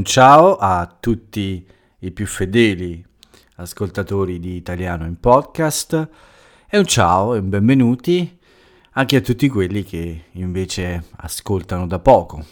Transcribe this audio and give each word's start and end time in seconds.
un 0.00 0.06
ciao 0.06 0.56
a 0.56 0.96
tutti 0.98 1.62
i 1.98 2.10
più 2.10 2.26
fedeli 2.26 3.04
ascoltatori 3.56 4.40
di 4.40 4.56
Italiano 4.56 5.04
in 5.04 5.20
Podcast 5.20 6.08
e 6.66 6.78
un 6.78 6.86
ciao 6.86 7.34
e 7.34 7.42
benvenuti 7.42 8.38
anche 8.92 9.16
a 9.16 9.20
tutti 9.20 9.46
quelli 9.50 9.84
che 9.84 10.24
invece 10.32 11.04
ascoltano 11.16 11.86
da 11.86 11.98
poco, 11.98 12.42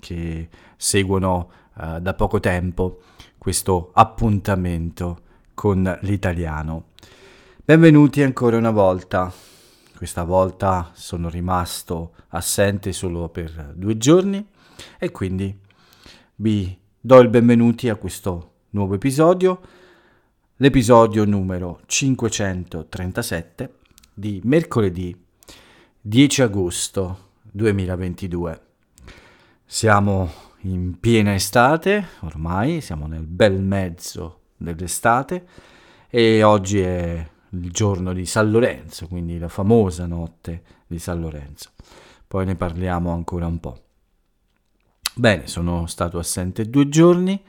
che 0.00 0.48
seguono 0.78 1.50
uh, 1.74 2.00
da 2.00 2.14
poco 2.14 2.40
tempo 2.40 3.02
questo 3.36 3.90
appuntamento 3.92 5.20
con 5.52 5.98
l'italiano. 6.04 6.86
Benvenuti 7.62 8.22
ancora 8.22 8.56
una 8.56 8.70
volta. 8.70 9.30
Questa 9.94 10.24
volta 10.24 10.90
sono 10.94 11.28
rimasto 11.28 12.14
assente 12.28 12.94
solo 12.94 13.28
per 13.28 13.74
due 13.76 13.98
giorni 13.98 14.42
e 14.98 15.10
quindi 15.10 15.54
vi 16.36 16.82
do 17.06 17.18
il 17.18 17.28
benvenuti 17.28 17.90
a 17.90 17.96
questo 17.96 18.52
nuovo 18.70 18.94
episodio, 18.94 19.60
l'episodio 20.56 21.26
numero 21.26 21.80
537 21.84 23.74
di 24.14 24.40
mercoledì 24.44 25.14
10 26.00 26.40
agosto 26.40 27.32
2022. 27.42 28.60
Siamo 29.66 30.30
in 30.60 30.98
piena 30.98 31.34
estate, 31.34 32.06
ormai 32.20 32.80
siamo 32.80 33.06
nel 33.06 33.26
bel 33.26 33.60
mezzo 33.60 34.40
dell'estate 34.56 35.46
e 36.08 36.42
oggi 36.42 36.80
è 36.80 37.30
il 37.50 37.70
giorno 37.70 38.14
di 38.14 38.24
San 38.24 38.50
Lorenzo, 38.50 39.08
quindi 39.08 39.38
la 39.38 39.48
famosa 39.48 40.06
notte 40.06 40.62
di 40.86 40.98
San 40.98 41.20
Lorenzo. 41.20 41.72
Poi 42.26 42.46
ne 42.46 42.56
parliamo 42.56 43.12
ancora 43.12 43.46
un 43.46 43.60
po'. 43.60 43.83
Bene, 45.16 45.46
sono 45.46 45.86
stato 45.86 46.18
assente 46.18 46.68
due 46.68 46.88
giorni, 46.88 47.40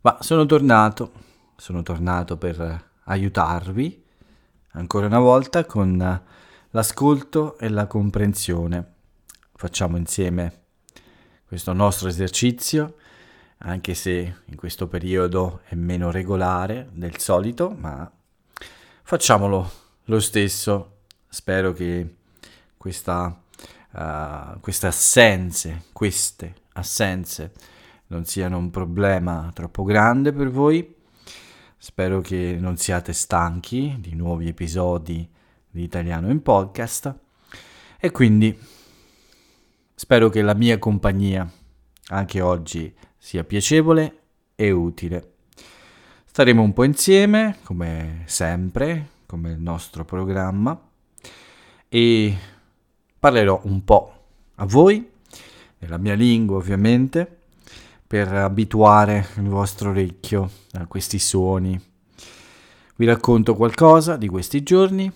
ma 0.00 0.18
sono 0.20 0.46
tornato, 0.46 1.12
sono 1.54 1.80
tornato 1.82 2.36
per 2.36 2.90
aiutarvi 3.04 4.04
ancora 4.72 5.06
una 5.06 5.20
volta 5.20 5.64
con 5.64 6.22
l'ascolto 6.70 7.56
e 7.58 7.68
la 7.68 7.86
comprensione. 7.86 8.94
Facciamo 9.54 9.96
insieme 9.96 10.62
questo 11.46 11.72
nostro 11.72 12.08
esercizio, 12.08 12.96
anche 13.58 13.94
se 13.94 14.38
in 14.44 14.56
questo 14.56 14.88
periodo 14.88 15.60
è 15.66 15.76
meno 15.76 16.10
regolare 16.10 16.88
del 16.90 17.18
solito, 17.18 17.70
ma 17.70 18.10
facciamolo 19.04 19.70
lo 20.06 20.18
stesso. 20.18 20.96
Spero 21.28 21.72
che 21.72 22.16
questa, 22.76 23.40
uh, 23.94 24.60
queste 24.60 24.86
assenze, 24.86 25.84
queste 25.92 26.54
assenze 26.74 27.52
non 28.08 28.24
siano 28.24 28.58
un 28.58 28.70
problema 28.70 29.50
troppo 29.54 29.82
grande 29.82 30.32
per 30.32 30.50
voi. 30.50 30.94
Spero 31.76 32.20
che 32.20 32.56
non 32.58 32.76
siate 32.76 33.12
stanchi 33.12 33.96
di 33.98 34.14
nuovi 34.14 34.48
episodi 34.48 35.28
di 35.70 35.82
Italiano 35.82 36.30
in 36.30 36.42
podcast 36.42 37.14
e 37.98 38.10
quindi 38.10 38.58
spero 39.94 40.28
che 40.28 40.42
la 40.42 40.54
mia 40.54 40.78
compagnia 40.78 41.50
anche 42.08 42.40
oggi 42.40 42.94
sia 43.18 43.44
piacevole 43.44 44.18
e 44.54 44.70
utile. 44.70 45.32
Staremo 46.24 46.62
un 46.62 46.72
po' 46.72 46.84
insieme, 46.84 47.58
come 47.64 48.22
sempre, 48.26 49.08
come 49.26 49.52
il 49.52 49.60
nostro 49.60 50.04
programma, 50.04 50.78
e 51.88 52.36
parlerò 53.24 53.58
un 53.64 53.82
po' 53.84 54.26
a 54.56 54.66
voi 54.66 55.10
nella 55.78 55.96
mia 55.96 56.12
lingua 56.12 56.58
ovviamente, 56.58 57.38
per 58.06 58.30
abituare 58.30 59.28
il 59.36 59.48
vostro 59.48 59.88
orecchio 59.88 60.50
a 60.72 60.84
questi 60.84 61.18
suoni. 61.18 61.80
Vi 62.96 63.06
racconto 63.06 63.54
qualcosa 63.54 64.18
di 64.18 64.28
questi 64.28 64.62
giorni 64.62 65.10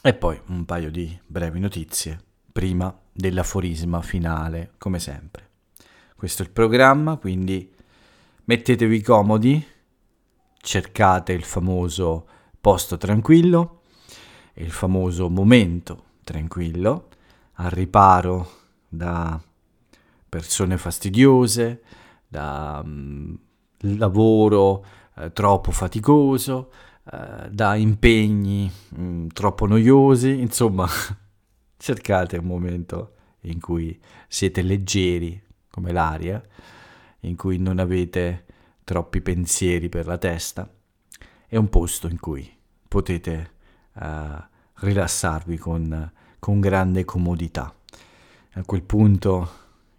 e 0.00 0.14
poi 0.14 0.40
un 0.46 0.64
paio 0.64 0.90
di 0.90 1.14
brevi 1.26 1.60
notizie 1.60 2.18
prima 2.50 2.98
dell'aforisma 3.12 4.00
finale, 4.00 4.70
come 4.78 4.98
sempre. 4.98 5.50
Questo 6.16 6.42
è 6.42 6.46
il 6.46 6.52
programma, 6.52 7.16
quindi 7.16 7.70
mettetevi 8.44 9.02
comodi, 9.02 9.62
cercate 10.56 11.34
il 11.34 11.44
famoso 11.44 12.26
posto 12.58 12.96
tranquillo, 12.96 13.82
il 14.54 14.70
famoso 14.70 15.28
momento 15.28 16.06
tranquillo, 16.28 17.08
al 17.54 17.70
riparo 17.70 18.50
da 18.86 19.40
persone 20.28 20.76
fastidiose, 20.76 21.82
da 22.28 22.82
um, 22.84 23.34
lavoro 23.96 24.84
eh, 25.16 25.32
troppo 25.32 25.70
faticoso, 25.70 26.70
eh, 27.10 27.48
da 27.50 27.76
impegni 27.76 28.70
um, 28.96 29.26
troppo 29.28 29.66
noiosi, 29.66 30.38
insomma 30.38 30.86
cercate 31.78 32.36
un 32.36 32.44
momento 32.44 33.14
in 33.42 33.58
cui 33.58 33.98
siete 34.28 34.60
leggeri 34.60 35.42
come 35.70 35.92
l'aria, 35.92 36.42
in 37.20 37.36
cui 37.36 37.56
non 37.56 37.78
avete 37.78 38.44
troppi 38.84 39.22
pensieri 39.22 39.88
per 39.88 40.06
la 40.06 40.18
testa, 40.18 40.70
è 41.46 41.56
un 41.56 41.70
posto 41.70 42.06
in 42.06 42.20
cui 42.20 42.54
potete 42.86 43.52
uh, 43.94 44.36
rilassarvi 44.74 45.56
con, 45.56 46.12
con 46.38 46.60
grande 46.60 47.04
comodità. 47.04 47.74
A 48.52 48.64
quel 48.64 48.82
punto 48.82 49.50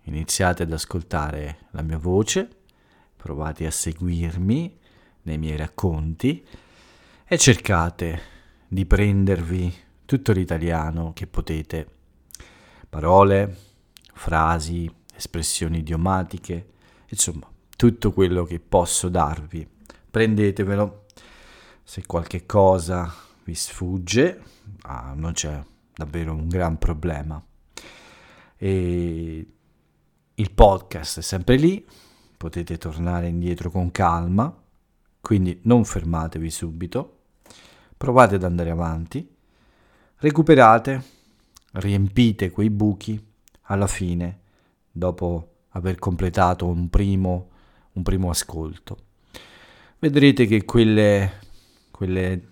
iniziate 0.04 0.64
ad 0.64 0.72
ascoltare 0.72 1.68
la 1.72 1.82
mia 1.82 1.98
voce, 1.98 2.50
provate 3.16 3.66
a 3.66 3.72
seguirmi 3.72 4.78
nei 5.24 5.38
miei 5.38 5.58
racconti 5.58 6.46
e 7.26 7.38
cercate 7.38 8.22
di 8.68 8.86
prendervi 8.86 9.74
tutto 10.06 10.32
l'italiano 10.32 11.14
che 11.14 11.28
potete. 11.28 11.88
Parole, 12.90 13.56
frasi, 14.14 14.92
espressioni 15.14 15.80
idiomatiche, 15.80 16.70
insomma, 17.08 17.48
tutto 17.76 18.12
quello 18.12 18.44
che 18.46 18.60
posso 18.60 19.10
darvi. 19.10 19.68
Prendetevelo. 20.10 21.06
Se 21.84 22.06
qualche 22.06 22.46
cosa 22.46 23.14
vi 23.44 23.56
sfugge, 23.56 24.42
ah, 24.82 25.14
non 25.16 25.34
c'è 25.34 25.64
davvero 26.00 26.34
un 26.34 26.48
gran 26.48 26.78
problema 26.78 27.44
e 28.56 29.48
il 30.34 30.52
podcast 30.52 31.20
è 31.20 31.22
sempre 31.22 31.58
lì, 31.58 31.86
potete 32.38 32.78
tornare 32.78 33.28
indietro 33.28 33.70
con 33.70 33.92
calma, 33.92 34.54
quindi 35.20 35.60
non 35.64 35.84
fermatevi 35.84 36.50
subito, 36.50 37.18
provate 37.98 38.36
ad 38.36 38.44
andare 38.44 38.70
avanti, 38.70 39.30
recuperate, 40.18 41.04
riempite 41.74 42.50
quei 42.50 42.70
buchi 42.70 43.22
alla 43.64 43.88
fine, 43.88 44.40
dopo 44.90 45.56
aver 45.72 46.00
completato 46.00 46.66
un 46.66 46.90
primo, 46.90 47.50
un 47.94 48.04
primo 48.04 48.30
ascolto. 48.30 48.98
Vedrete 50.00 50.46
che 50.46 50.64
quelle, 50.64 51.40
quelle, 51.92 52.48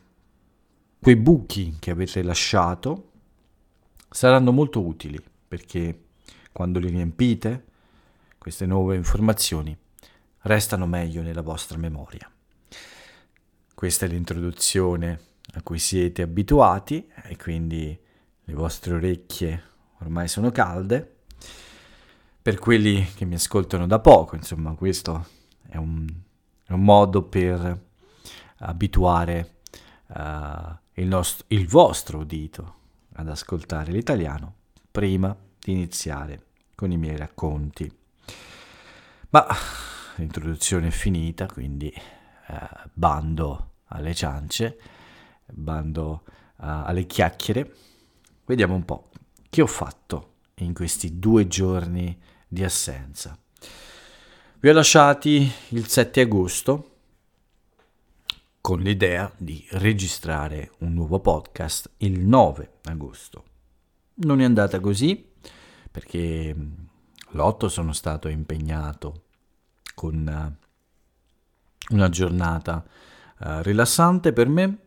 quei 1.01 1.15
buchi 1.15 1.77
che 1.79 1.91
avete 1.91 2.21
lasciato 2.23 3.06
saranno 4.09 4.51
molto 4.51 4.85
utili 4.85 5.21
perché 5.47 6.05
quando 6.51 6.79
li 6.79 6.89
riempite, 6.89 7.65
queste 8.37 8.65
nuove 8.65 8.95
informazioni 8.95 9.77
restano 10.41 10.87
meglio 10.87 11.21
nella 11.21 11.41
vostra 11.41 11.77
memoria. 11.77 12.29
Questa 13.73 14.05
è 14.05 14.09
l'introduzione 14.09 15.19
a 15.53 15.61
cui 15.61 15.79
siete 15.79 16.23
abituati 16.23 17.07
e 17.23 17.37
quindi 17.37 17.97
le 18.43 18.53
vostre 18.53 18.95
orecchie 18.95 19.63
ormai 19.99 20.27
sono 20.27 20.51
calde. 20.51 21.15
Per 22.41 22.59
quelli 22.59 23.05
che 23.13 23.25
mi 23.25 23.35
ascoltano 23.35 23.85
da 23.85 23.99
poco, 23.99 24.35
insomma, 24.35 24.73
questo 24.73 25.27
è 25.67 25.77
un, 25.77 26.07
è 26.65 26.71
un 26.71 26.83
modo 26.83 27.23
per 27.23 27.85
abituare 28.59 29.57
uh, 30.07 30.75
il, 30.93 31.07
nostro, 31.07 31.45
il 31.49 31.67
vostro 31.67 32.19
udito 32.19 32.75
ad 33.17 33.29
ascoltare 33.29 33.91
l'italiano 33.91 34.55
prima 34.89 35.35
di 35.59 35.71
iniziare 35.71 36.45
con 36.75 36.91
i 36.91 36.97
miei 36.97 37.17
racconti. 37.17 37.91
Ma 39.29 39.45
l'introduzione 40.15 40.87
è 40.87 40.91
finita, 40.91 41.45
quindi 41.47 41.89
eh, 41.89 42.69
bando 42.93 43.73
alle 43.87 44.13
ciance, 44.13 44.77
bando 45.45 46.23
uh, 46.25 46.33
alle 46.57 47.05
chiacchiere. 47.05 47.73
Vediamo 48.45 48.75
un 48.75 48.85
po' 48.85 49.09
che 49.49 49.61
ho 49.61 49.67
fatto 49.67 50.33
in 50.55 50.73
questi 50.73 51.19
due 51.19 51.47
giorni 51.47 52.17
di 52.47 52.63
assenza. 52.63 53.37
Vi 54.59 54.69
ho 54.69 54.73
lasciati 54.73 55.49
il 55.69 55.87
7 55.87 56.21
agosto 56.21 56.96
con 58.67 58.81
l'idea 58.81 59.31
di 59.37 59.65
registrare 59.69 60.71
un 60.79 60.91
nuovo 60.93 61.21
podcast 61.21 61.89
il 61.99 62.19
9 62.19 62.71
agosto. 62.83 63.43
Non 64.15 64.41
è 64.41 64.43
andata 64.43 64.81
così 64.81 65.25
perché 65.89 66.53
l'8 67.29 67.65
sono 67.67 67.93
stato 67.93 68.27
impegnato 68.27 69.21
con 69.95 70.57
uh, 71.89 71.93
una 71.95 72.09
giornata 72.09 72.83
uh, 73.39 73.61
rilassante 73.61 74.33
per 74.33 74.49
me 74.49 74.77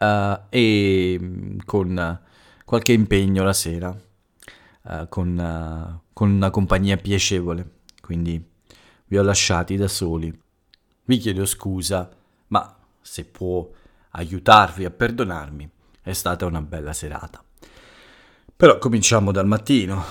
uh, 0.00 0.40
e 0.48 1.18
mm, 1.22 1.58
con 1.64 2.20
qualche 2.64 2.92
impegno 2.92 3.44
la 3.44 3.52
sera, 3.52 3.96
con, 5.08 6.00
con 6.12 6.30
una 6.32 6.50
compagnia 6.50 6.96
piacevole. 6.96 7.74
Quindi 8.00 8.44
vi 9.06 9.18
ho 9.18 9.22
lasciati 9.22 9.76
da 9.76 9.86
soli. 9.86 10.36
Vi 11.04 11.18
chiedo 11.18 11.44
scusa, 11.44 12.10
ma 12.52 12.76
se 13.00 13.24
può 13.24 13.68
aiutarvi 14.10 14.84
a 14.84 14.90
perdonarmi, 14.90 15.68
è 16.02 16.12
stata 16.12 16.44
una 16.44 16.60
bella 16.60 16.92
serata. 16.92 17.42
Però 18.54 18.78
cominciamo 18.78 19.32
dal 19.32 19.46
mattino. 19.46 20.04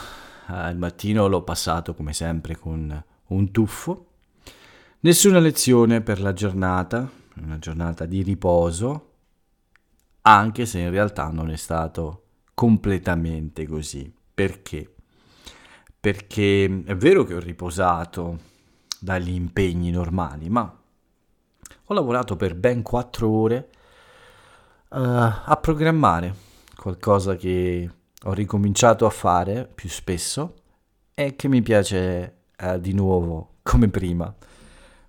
Uh, 0.47 0.69
il 0.69 0.77
mattino 0.77 1.27
l'ho 1.27 1.43
passato 1.43 1.93
come 1.93 2.13
sempre 2.13 2.57
con 2.57 3.03
un 3.27 3.51
tuffo. 3.51 4.07
Nessuna 5.01 5.39
lezione 5.39 6.01
per 6.01 6.19
la 6.19 6.33
giornata, 6.33 7.07
una 7.35 7.59
giornata 7.59 8.05
di 8.05 8.23
riposo, 8.23 9.09
anche 10.21 10.65
se 10.65 10.79
in 10.79 10.89
realtà 10.89 11.29
non 11.29 11.51
è 11.51 11.55
stato 11.55 12.23
completamente 12.55 13.67
così. 13.67 14.11
Perché? 14.33 14.95
Perché 15.99 16.83
è 16.85 16.95
vero 16.95 17.23
che 17.23 17.35
ho 17.35 17.39
riposato 17.39 18.39
dagli 18.99 19.31
impegni 19.31 19.91
normali, 19.91 20.49
ma 20.49 20.80
ho 21.91 21.93
lavorato 21.93 22.37
per 22.37 22.55
ben 22.55 22.81
quattro 22.81 23.29
ore 23.29 23.69
uh, 24.89 24.97
a 24.97 25.59
programmare 25.61 26.33
qualcosa 26.75 27.35
che 27.35 27.89
ho 28.23 28.33
ricominciato 28.33 29.05
a 29.05 29.09
fare 29.09 29.69
più 29.73 29.89
spesso 29.89 30.55
e 31.13 31.35
che 31.35 31.49
mi 31.49 31.61
piace 31.61 32.43
uh, 32.61 32.79
di 32.79 32.93
nuovo 32.93 33.55
come 33.61 33.89
prima. 33.89 34.33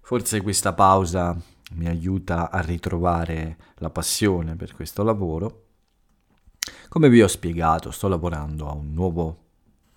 Forse 0.01 0.43
questa 0.43 0.73
pausa 0.73 1.37
mi 1.75 1.87
aiuta 1.87 2.51
a 2.51 2.61
ritrovare 2.61 3.57
la 3.77 3.91
passione 3.91 4.57
per 4.57 4.75
questo 4.75 5.05
lavoro. 5.05 5.67
Come 6.89 7.09
vi 7.09 7.23
ho 7.23 7.29
spiegato, 7.29 7.93
sto 7.93 8.09
lavorando 8.09 8.69
a 8.69 8.75
un 8.75 8.93
nuovo 8.93 9.39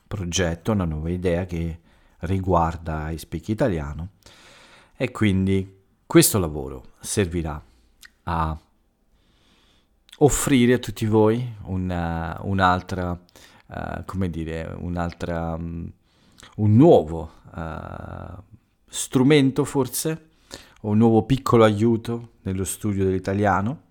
progetto, 0.07 0.71
una 0.71 0.85
nuova 0.85 1.09
idea 1.09 1.45
che 1.45 1.79
riguarda 2.19 3.09
i 3.09 3.17
Speak 3.17 3.49
Italiano 3.49 4.09
e 4.95 5.11
quindi 5.11 5.83
questo 6.05 6.39
lavoro 6.39 6.93
servirà 6.99 7.61
a 8.23 8.57
offrire 10.19 10.73
a 10.73 10.79
tutti 10.79 11.05
voi 11.05 11.55
una, 11.63 12.39
un'altra, 12.43 13.11
uh, 13.11 14.05
come 14.05 14.29
dire, 14.29 14.75
un'altra, 14.77 15.55
um, 15.55 15.91
un 16.57 16.75
nuovo 16.75 17.31
uh, 17.53 18.41
strumento 18.87 19.65
forse, 19.65 20.29
un 20.81 20.97
nuovo 20.97 21.23
piccolo 21.23 21.63
aiuto 21.63 22.33
nello 22.43 22.63
studio 22.63 23.03
dell'italiano. 23.03 23.83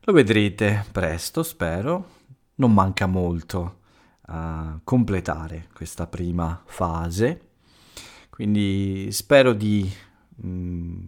Lo 0.00 0.12
vedrete 0.12 0.84
presto, 0.90 1.42
spero. 1.42 2.14
Non 2.56 2.72
manca 2.72 3.06
molto 3.06 3.80
a 4.28 4.80
completare 4.82 5.68
questa 5.74 6.06
prima 6.06 6.62
fase. 6.64 7.50
Quindi 8.30 9.08
spero 9.12 9.52
di 9.52 9.90
mm, 10.44 11.04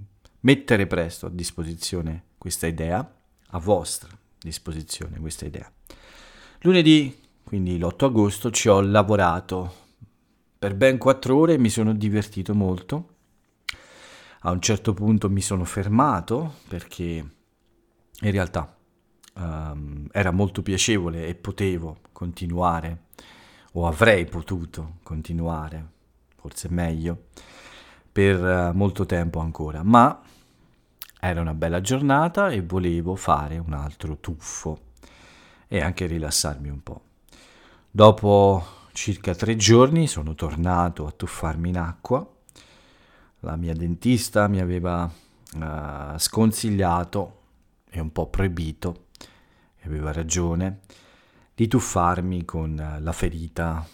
mettere 0.48 0.86
presto 0.86 1.26
a 1.26 1.30
disposizione 1.30 2.22
questa 2.38 2.66
idea, 2.66 3.06
a 3.48 3.58
vostra 3.58 4.08
disposizione 4.38 5.18
questa 5.20 5.44
idea. 5.44 5.70
Lunedì, 6.60 7.20
quindi 7.44 7.76
l'8 7.76 8.06
agosto, 8.06 8.50
ci 8.50 8.70
ho 8.70 8.80
lavorato 8.80 9.74
per 10.58 10.74
ben 10.74 10.96
quattro 10.96 11.36
ore 11.36 11.52
e 11.52 11.58
mi 11.58 11.68
sono 11.68 11.92
divertito 11.92 12.54
molto. 12.54 13.16
A 14.40 14.50
un 14.50 14.62
certo 14.62 14.94
punto 14.94 15.28
mi 15.28 15.42
sono 15.42 15.64
fermato 15.64 16.54
perché 16.66 17.04
in 18.20 18.30
realtà 18.30 18.74
um, 19.34 20.06
era 20.10 20.30
molto 20.30 20.62
piacevole 20.62 21.26
e 21.26 21.34
potevo 21.34 21.98
continuare 22.12 23.02
o 23.72 23.86
avrei 23.86 24.24
potuto 24.24 24.94
continuare, 25.02 25.90
forse 26.36 26.70
meglio, 26.70 27.24
per 28.10 28.42
uh, 28.42 28.74
molto 28.74 29.04
tempo 29.04 29.40
ancora, 29.40 29.82
ma 29.82 30.22
era 31.20 31.40
una 31.40 31.54
bella 31.54 31.80
giornata 31.80 32.50
e 32.50 32.62
volevo 32.62 33.16
fare 33.16 33.58
un 33.58 33.72
altro 33.72 34.18
tuffo 34.18 34.86
e 35.66 35.80
anche 35.80 36.06
rilassarmi 36.06 36.68
un 36.68 36.82
po'. 36.82 37.02
Dopo 37.90 38.64
circa 38.92 39.34
tre 39.34 39.56
giorni 39.56 40.06
sono 40.06 40.34
tornato 40.34 41.06
a 41.06 41.10
tuffarmi 41.10 41.68
in 41.68 41.78
acqua. 41.78 42.26
La 43.40 43.56
mia 43.56 43.74
dentista 43.74 44.48
mi 44.48 44.60
aveva 44.60 45.04
uh, 45.04 46.18
sconsigliato 46.18 47.40
e 47.90 48.00
un 48.00 48.12
po' 48.12 48.28
proibito, 48.28 49.06
e 49.76 49.86
aveva 49.86 50.12
ragione, 50.12 50.80
di 51.54 51.66
tuffarmi 51.66 52.44
con 52.44 52.98
la 53.00 53.12
ferita 53.12 53.86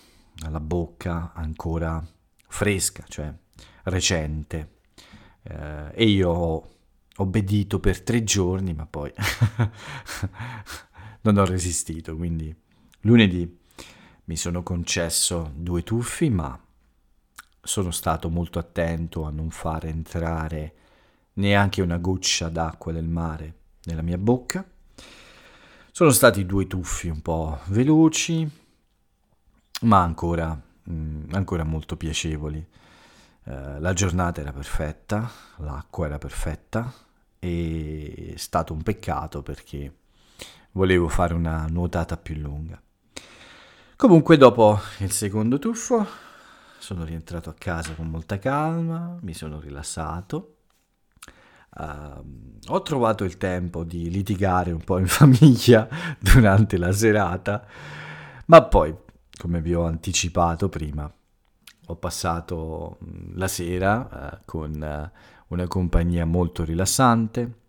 alla 0.42 0.60
bocca 0.60 1.32
ancora 1.34 2.04
fresca, 2.48 3.04
cioè 3.08 3.32
recente. 3.84 4.72
Uh, 5.42 5.90
e 5.92 6.04
io 6.04 6.30
ho 6.30 6.73
obbedito 7.16 7.80
per 7.80 8.02
tre 8.02 8.24
giorni, 8.24 8.74
ma 8.74 8.86
poi 8.86 9.12
non 11.22 11.38
ho 11.38 11.44
resistito, 11.44 12.16
quindi 12.16 12.54
lunedì 13.00 13.58
mi 14.24 14.36
sono 14.36 14.62
concesso 14.62 15.52
due 15.54 15.82
tuffi, 15.82 16.30
ma 16.30 16.58
sono 17.60 17.90
stato 17.90 18.28
molto 18.28 18.58
attento 18.58 19.24
a 19.24 19.30
non 19.30 19.50
far 19.50 19.86
entrare 19.86 20.74
neanche 21.34 21.82
una 21.82 21.98
goccia 21.98 22.48
d'acqua 22.48 22.92
del 22.92 23.08
mare 23.08 23.54
nella 23.84 24.02
mia 24.02 24.18
bocca. 24.18 24.64
Sono 25.90 26.10
stati 26.10 26.44
due 26.44 26.66
tuffi 26.66 27.08
un 27.08 27.22
po' 27.22 27.60
veloci, 27.66 28.48
ma 29.82 30.02
ancora, 30.02 30.52
mh, 30.52 30.92
mm, 30.92 31.22
ancora 31.32 31.64
molto 31.64 31.96
piacevoli. 31.96 32.66
Uh, 33.44 33.78
la 33.78 33.92
giornata 33.92 34.40
era 34.40 34.52
perfetta, 34.52 35.30
l'acqua 35.58 36.06
era 36.06 36.18
perfetta, 36.18 36.90
è 37.38 38.32
stato 38.36 38.72
un 38.72 38.82
peccato 38.82 39.42
perché 39.42 39.92
volevo 40.72 41.08
fare 41.08 41.34
una 41.34 41.66
nuotata 41.68 42.16
più 42.16 42.36
lunga. 42.36 42.80
Comunque 43.96 44.36
dopo 44.36 44.78
il 44.98 45.12
secondo 45.12 45.58
tuffo 45.58 46.06
sono 46.78 47.04
rientrato 47.04 47.50
a 47.50 47.54
casa 47.54 47.94
con 47.94 48.08
molta 48.08 48.38
calma, 48.38 49.18
mi 49.20 49.34
sono 49.34 49.60
rilassato, 49.60 50.56
uh, 51.76 52.24
ho 52.66 52.82
trovato 52.82 53.24
il 53.24 53.36
tempo 53.36 53.84
di 53.84 54.10
litigare 54.10 54.72
un 54.72 54.82
po' 54.82 54.98
in 54.98 55.06
famiglia 55.08 55.88
durante 56.18 56.76
la 56.76 56.92
serata, 56.92 57.66
ma 58.46 58.62
poi, 58.62 58.94
come 59.38 59.60
vi 59.60 59.74
ho 59.74 59.84
anticipato 59.84 60.68
prima, 60.68 61.12
ho 61.86 61.96
passato 61.96 62.98
la 63.34 63.48
sera 63.48 64.38
uh, 64.40 64.44
con... 64.44 65.10
Uh, 65.10 65.32
una 65.54 65.66
compagnia 65.68 66.24
molto 66.24 66.64
rilassante, 66.64 67.60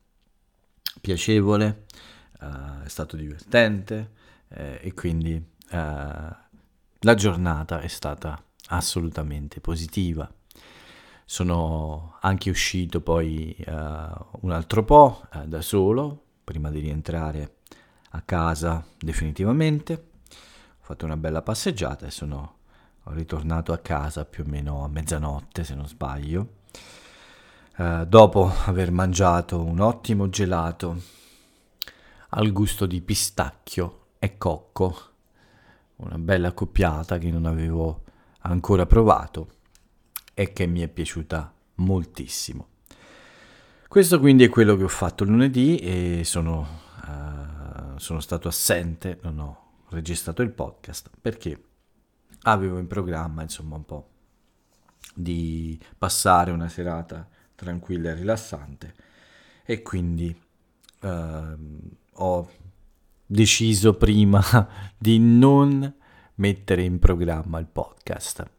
piacevole, 1.02 1.86
uh, 2.42 2.82
è 2.84 2.88
stato 2.88 3.16
divertente 3.16 4.12
eh, 4.50 4.80
e 4.82 4.94
quindi 4.94 5.34
uh, 5.34 5.44
la 5.72 7.14
giornata 7.16 7.80
è 7.80 7.88
stata 7.88 8.42
assolutamente 8.70 9.62
positiva. 9.62 10.30
Sono 11.28 12.18
anche 12.22 12.50
uscito 12.50 13.02
poi 13.02 13.56
uh, 13.68 13.72
un 13.72 14.52
altro 14.52 14.84
po' 14.84 15.24
da 15.46 15.62
solo 15.62 16.24
prima 16.44 16.70
di 16.70 16.80
rientrare 16.80 17.58
a 18.12 18.22
casa 18.22 18.86
definitivamente. 18.98 20.10
Ho 20.32 20.84
fatto 20.88 21.06
una 21.06 21.18
bella 21.18 21.42
passeggiata 21.42 22.06
e 22.06 22.12
sono 22.12 22.55
ritornato 23.14 23.72
a 23.74 23.78
casa 23.78 24.26
più 24.26 24.44
o 24.46 24.50
meno 24.50 24.84
a 24.84 24.88
mezzanotte 24.88 25.64
se 25.64 25.76
non 25.76 25.88
sbaglio 25.88 26.64
eh, 27.78 28.06
dopo 28.08 28.50
aver 28.66 28.92
mangiato 28.92 29.62
un 29.62 29.80
ottimo 29.82 30.30
gelato 30.30 31.02
al 32.30 32.52
gusto 32.52 32.86
di 32.86 33.02
pistacchio 33.02 34.08
e 34.18 34.38
cocco, 34.38 34.96
una 35.98 36.18
bella 36.18 36.54
coppiata 36.54 37.18
che 37.18 37.30
non 37.30 37.46
avevo 37.46 38.04
ancora 38.40 38.86
provato 38.86 39.50
e 40.34 40.54
che 40.54 40.66
mi 40.68 40.82
è 40.82 40.88
piaciuta 40.88 41.54
moltissimo. 41.76 42.68
Questo 43.88 44.20
quindi 44.20 44.46
è 44.46 44.50
quello 44.50 44.76
che 44.76 44.84
ho 44.84 44.90
fatto 44.90 45.24
lunedì 45.24 45.78
e 45.78 46.22
sono, 46.24 46.68
uh, 47.06 47.98
sono 47.98 48.20
stato 48.20 48.48
assente, 48.48 49.20
non 49.22 49.40
ho 49.40 49.64
registrato 49.90 50.42
il 50.42 50.52
podcast 50.52 51.10
perché 51.22 51.62
avevo 52.48 52.78
in 52.80 52.88
programma 52.88 53.42
insomma 53.42 53.76
un 53.76 53.86
po' 53.86 54.10
di 55.14 55.80
passare 55.98 56.52
una 56.52 56.68
serata 56.68 57.28
tranquilla 57.56 58.12
e 58.12 58.16
rilassante 58.16 58.94
e 59.64 59.82
quindi 59.82 60.36
eh, 61.02 61.56
ho 62.14 62.52
deciso 63.26 63.96
prima 63.96 64.44
di 64.98 65.20
non 65.20 65.94
mettere 66.36 66.84
in 66.84 67.00
programma 67.00 67.60
il 67.60 67.68
podcast. 67.68 68.50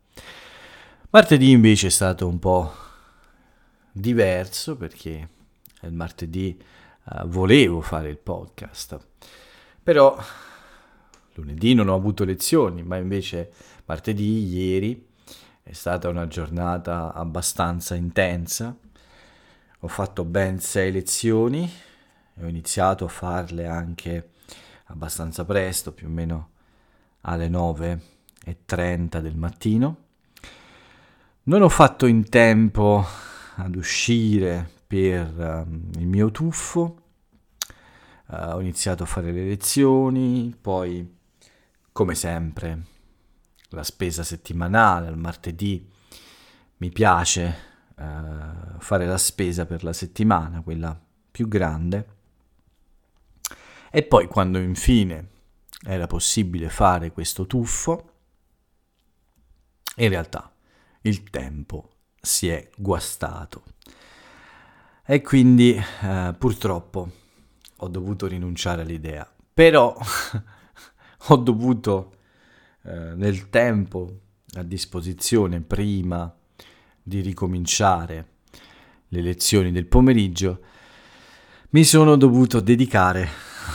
Martedì 1.10 1.50
invece 1.50 1.86
è 1.86 1.90
stato 1.90 2.26
un 2.26 2.38
po' 2.38 2.72
diverso 3.92 4.76
perché 4.76 5.28
il 5.82 5.92
martedì 5.92 6.60
uh, 7.04 7.26
volevo 7.26 7.80
fare 7.80 8.08
il 8.08 8.18
podcast, 8.18 8.98
però 9.82 10.18
lunedì 11.34 11.74
non 11.74 11.88
ho 11.88 11.94
avuto 11.94 12.24
lezioni, 12.24 12.82
ma 12.82 12.96
invece 12.96 13.52
martedì, 13.86 14.46
ieri, 14.46 15.08
è 15.62 15.72
stata 15.72 16.08
una 16.08 16.28
giornata 16.28 17.12
abbastanza 17.12 17.94
intensa. 17.94 18.76
Ho 19.80 19.88
fatto 19.88 20.24
ben 20.24 20.60
sei 20.60 20.92
lezioni 20.92 21.70
ho 22.42 22.46
iniziato 22.46 23.06
a 23.06 23.08
farle 23.08 23.66
anche 23.66 24.30
abbastanza 24.86 25.44
presto, 25.44 25.92
più 25.92 26.06
o 26.06 26.10
meno 26.10 26.50
alle 27.22 27.48
9.30 27.48 29.20
del 29.20 29.36
mattino. 29.36 29.96
Non 31.44 31.62
ho 31.62 31.68
fatto 31.68 32.06
in 32.06 32.28
tempo 32.28 33.04
ad 33.56 33.74
uscire 33.74 34.68
per 34.86 35.32
um, 35.38 35.90
il 35.98 36.06
mio 36.06 36.30
tuffo, 36.30 37.02
uh, 38.26 38.34
ho 38.34 38.60
iniziato 38.60 39.04
a 39.04 39.06
fare 39.06 39.32
le 39.32 39.44
lezioni, 39.44 40.54
poi 40.60 41.14
come 41.90 42.14
sempre 42.14 42.84
la 43.76 43.84
spesa 43.84 44.24
settimanale, 44.24 45.06
al 45.06 45.18
martedì 45.18 45.88
mi 46.78 46.90
piace 46.90 47.56
uh, 47.96 48.78
fare 48.78 49.06
la 49.06 49.18
spesa 49.18 49.66
per 49.66 49.84
la 49.84 49.92
settimana, 49.92 50.62
quella 50.62 50.98
più 51.30 51.46
grande, 51.46 52.14
e 53.90 54.02
poi 54.02 54.26
quando 54.26 54.58
infine 54.58 55.28
era 55.86 56.06
possibile 56.06 56.68
fare 56.68 57.12
questo 57.12 57.46
tuffo, 57.46 58.10
in 59.96 60.08
realtà 60.08 60.52
il 61.02 61.22
tempo 61.30 61.90
si 62.20 62.48
è 62.48 62.68
guastato. 62.76 63.62
E 65.06 65.22
quindi 65.22 65.74
eh, 66.02 66.34
purtroppo 66.36 67.10
ho 67.76 67.88
dovuto 67.88 68.26
rinunciare 68.26 68.82
all'idea. 68.82 69.30
Però 69.54 69.96
ho 71.28 71.36
dovuto 71.36 72.15
eh, 72.86 73.14
nel 73.16 73.50
tempo 73.50 74.20
a 74.54 74.62
disposizione 74.62 75.60
prima 75.60 76.32
di 77.02 77.20
ricominciare 77.20 78.28
le 79.08 79.20
lezioni 79.20 79.72
del 79.72 79.86
pomeriggio, 79.86 80.60
mi 81.70 81.84
sono 81.84 82.16
dovuto 82.16 82.60
dedicare 82.60 83.28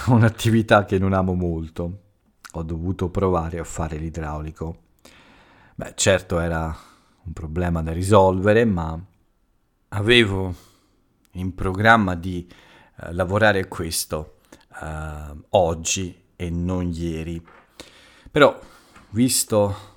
a 0.06 0.14
un'attività 0.14 0.86
che 0.86 0.98
non 0.98 1.14
amo 1.14 1.34
molto. 1.34 2.00
Ho 2.54 2.64
dovuto 2.64 3.10
provare 3.10 3.60
a 3.60 3.64
fare 3.64 3.98
l'idraulico. 3.98 4.78
Beh, 5.76 5.94
certo 5.96 6.40
era 6.40 6.76
un 7.24 7.34
problema 7.34 7.82
da 7.82 7.92
risolvere, 7.92 8.66
ma 8.66 9.00
avevo 9.90 10.56
in 11.32 11.54
programma 11.54 12.16
di 12.16 12.48
uh, 12.50 13.12
lavorare 13.12 13.60
a 13.60 13.68
questo 13.68 14.38
uh, 14.82 15.44
oggi 15.50 16.24
e 16.36 16.50
non 16.50 16.92
ieri. 16.94 17.42
Però, 18.32 18.60
visto 19.12 19.90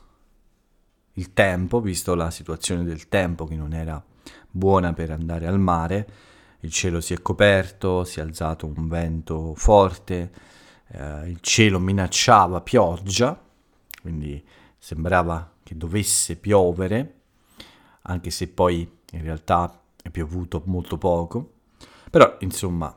il 1.14 1.32
tempo, 1.32 1.80
visto 1.80 2.14
la 2.14 2.30
situazione 2.30 2.84
del 2.84 3.08
tempo 3.08 3.46
che 3.46 3.56
non 3.56 3.72
era 3.72 4.02
buona 4.50 4.92
per 4.92 5.10
andare 5.10 5.46
al 5.46 5.58
mare, 5.58 6.08
il 6.60 6.70
cielo 6.70 7.00
si 7.00 7.12
è 7.12 7.20
coperto, 7.20 8.04
si 8.04 8.20
è 8.20 8.22
alzato 8.22 8.66
un 8.66 8.88
vento 8.88 9.54
forte, 9.54 10.32
eh, 10.88 11.28
il 11.28 11.38
cielo 11.40 11.78
minacciava 11.78 12.60
pioggia, 12.62 13.40
quindi 14.00 14.42
sembrava 14.78 15.52
che 15.62 15.76
dovesse 15.76 16.36
piovere, 16.36 17.20
anche 18.02 18.30
se 18.30 18.48
poi 18.48 18.90
in 19.12 19.22
realtà 19.22 19.80
è 20.02 20.10
piovuto 20.10 20.62
molto 20.66 20.98
poco, 20.98 21.52
però 22.10 22.36
insomma 22.40 22.96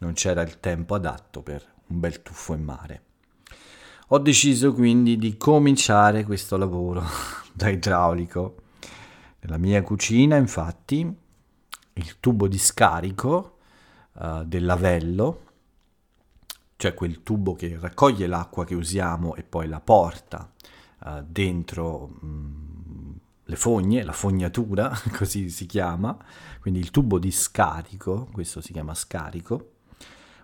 non 0.00 0.12
c'era 0.14 0.42
il 0.42 0.60
tempo 0.60 0.94
adatto 0.94 1.42
per 1.42 1.64
un 1.88 2.00
bel 2.00 2.22
tuffo 2.22 2.54
in 2.54 2.62
mare. 2.62 3.02
Ho 4.10 4.18
deciso 4.18 4.72
quindi 4.72 5.18
di 5.18 5.36
cominciare 5.36 6.24
questo 6.24 6.56
lavoro 6.56 7.04
da 7.52 7.68
idraulico. 7.68 8.54
Nella 9.40 9.58
mia 9.58 9.82
cucina, 9.82 10.36
infatti, 10.36 11.14
il 11.92 12.18
tubo 12.18 12.48
di 12.48 12.56
scarico 12.56 13.58
uh, 14.14 14.44
del 14.44 14.64
lavello, 14.64 15.42
cioè 16.76 16.94
quel 16.94 17.22
tubo 17.22 17.54
che 17.54 17.76
raccoglie 17.78 18.26
l'acqua 18.26 18.64
che 18.64 18.74
usiamo 18.74 19.34
e 19.34 19.42
poi 19.42 19.68
la 19.68 19.80
porta 19.80 20.50
uh, 21.00 21.22
dentro 21.26 22.06
mh, 22.06 22.26
mm, 22.26 23.12
le 23.44 23.56
fogne, 23.56 24.04
la 24.04 24.12
fognatura, 24.12 24.90
così 25.12 25.50
si 25.50 25.66
chiama, 25.66 26.16
quindi 26.62 26.80
il 26.80 26.90
tubo 26.90 27.18
di 27.18 27.30
scarico, 27.30 28.26
questo 28.32 28.62
si 28.62 28.72
chiama 28.72 28.94
scarico, 28.94 29.72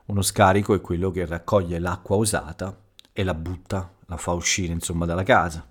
uno 0.07 0.21
scarico 0.21 0.75
è 0.75 0.83
quello 0.83 1.11
che 1.11 1.25
raccoglie 1.25 1.79
l'acqua 1.79 2.17
usata 2.17 2.83
e 3.17 3.23
la 3.23 3.33
butta, 3.33 3.91
la 4.07 4.17
fa 4.17 4.33
uscire 4.33 4.73
insomma 4.73 5.07
dalla 5.07 5.23
casa. 5.23 5.65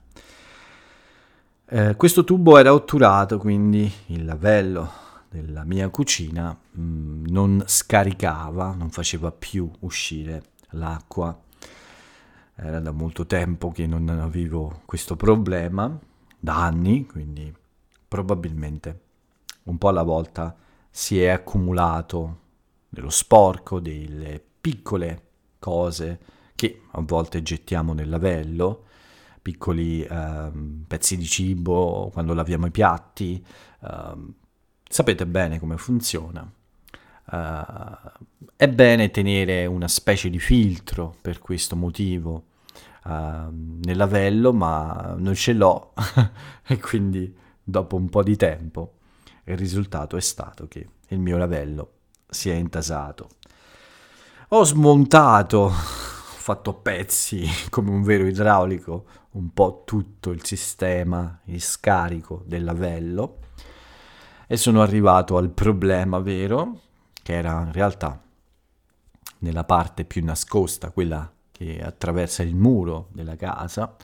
Eh, 1.65 1.95
questo 1.97 2.23
tubo 2.23 2.57
era 2.57 2.73
otturato, 2.73 3.37
quindi 3.37 3.91
il 4.07 4.23
lavello 4.23 4.89
della 5.29 5.65
mia 5.65 5.89
cucina 5.89 6.57
mh, 6.71 6.81
mm, 6.81 7.25
non 7.27 7.63
scaricava, 7.67 8.73
non 8.73 8.89
faceva 8.89 9.31
più 9.31 9.69
uscire 9.79 10.51
l'acqua. 10.69 11.37
Era 12.55 12.79
da 12.79 12.91
molto 12.91 13.25
tempo 13.25 13.71
che 13.71 13.85
non 13.87 14.07
avevo 14.07 14.81
questo 14.85 15.17
problema, 15.17 15.99
da 16.39 16.63
anni, 16.63 17.05
quindi 17.05 17.53
probabilmente 18.07 19.01
un 19.63 19.77
po' 19.77 19.89
alla 19.89 20.03
volta 20.03 20.55
si 20.89 21.21
è 21.21 21.27
accumulato 21.29 22.39
dello 22.87 23.09
sporco, 23.09 23.79
delle 23.79 24.41
piccole 24.61 25.21
cose 25.59 26.19
che 26.63 26.81
a 26.91 27.01
volte 27.01 27.43
gettiamo 27.43 27.91
nel 27.93 28.07
lavello, 28.07 28.85
piccoli 29.41 30.01
eh, 30.01 30.51
pezzi 30.87 31.17
di 31.17 31.25
cibo 31.25 32.09
quando 32.13 32.33
laviamo 32.33 32.67
i 32.67 32.71
piatti. 32.71 33.43
Eh, 33.81 34.15
sapete 34.87 35.25
bene 35.25 35.59
come 35.59 35.77
funziona. 35.77 36.49
Uh, 37.25 38.11
è 38.57 38.67
bene 38.67 39.09
tenere 39.09 39.65
una 39.65 39.87
specie 39.87 40.29
di 40.29 40.39
filtro 40.39 41.15
per 41.21 41.39
questo 41.39 41.77
motivo 41.77 42.47
uh, 43.05 43.09
nel 43.49 43.95
lavello, 43.95 44.51
ma 44.51 45.15
non 45.17 45.33
ce 45.33 45.53
l'ho 45.53 45.93
e 46.67 46.79
quindi 46.79 47.33
dopo 47.63 47.95
un 47.95 48.09
po' 48.09 48.23
di 48.23 48.35
tempo 48.35 48.95
il 49.45 49.55
risultato 49.55 50.17
è 50.17 50.21
stato 50.21 50.67
che 50.67 50.85
il 51.07 51.19
mio 51.19 51.37
lavello 51.37 51.91
si 52.29 52.49
è 52.49 52.55
intasato. 52.55 53.29
Ho 54.49 54.65
smontato, 54.65 55.71
fatto 56.43 56.73
pezzi 56.73 57.47
come 57.71 57.89
un 57.89 58.03
vero 58.03 58.27
idraulico, 58.27 59.05
un 59.31 59.53
po' 59.53 59.83
tutto 59.85 60.31
il 60.31 60.43
sistema 60.43 61.39
di 61.41 61.57
scarico 61.57 62.43
del 62.45 62.65
lavello 62.65 63.39
e 64.45 64.57
sono 64.57 64.81
arrivato 64.81 65.37
al 65.37 65.51
problema 65.51 66.19
vero, 66.19 66.81
che 67.23 67.33
era 67.33 67.61
in 67.61 67.71
realtà 67.71 68.21
nella 69.39 69.63
parte 69.63 70.03
più 70.03 70.21
nascosta, 70.21 70.91
quella 70.91 71.31
che 71.49 71.81
attraversa 71.81 72.43
il 72.43 72.55
muro 72.55 73.07
della 73.13 73.37
casa, 73.37 73.95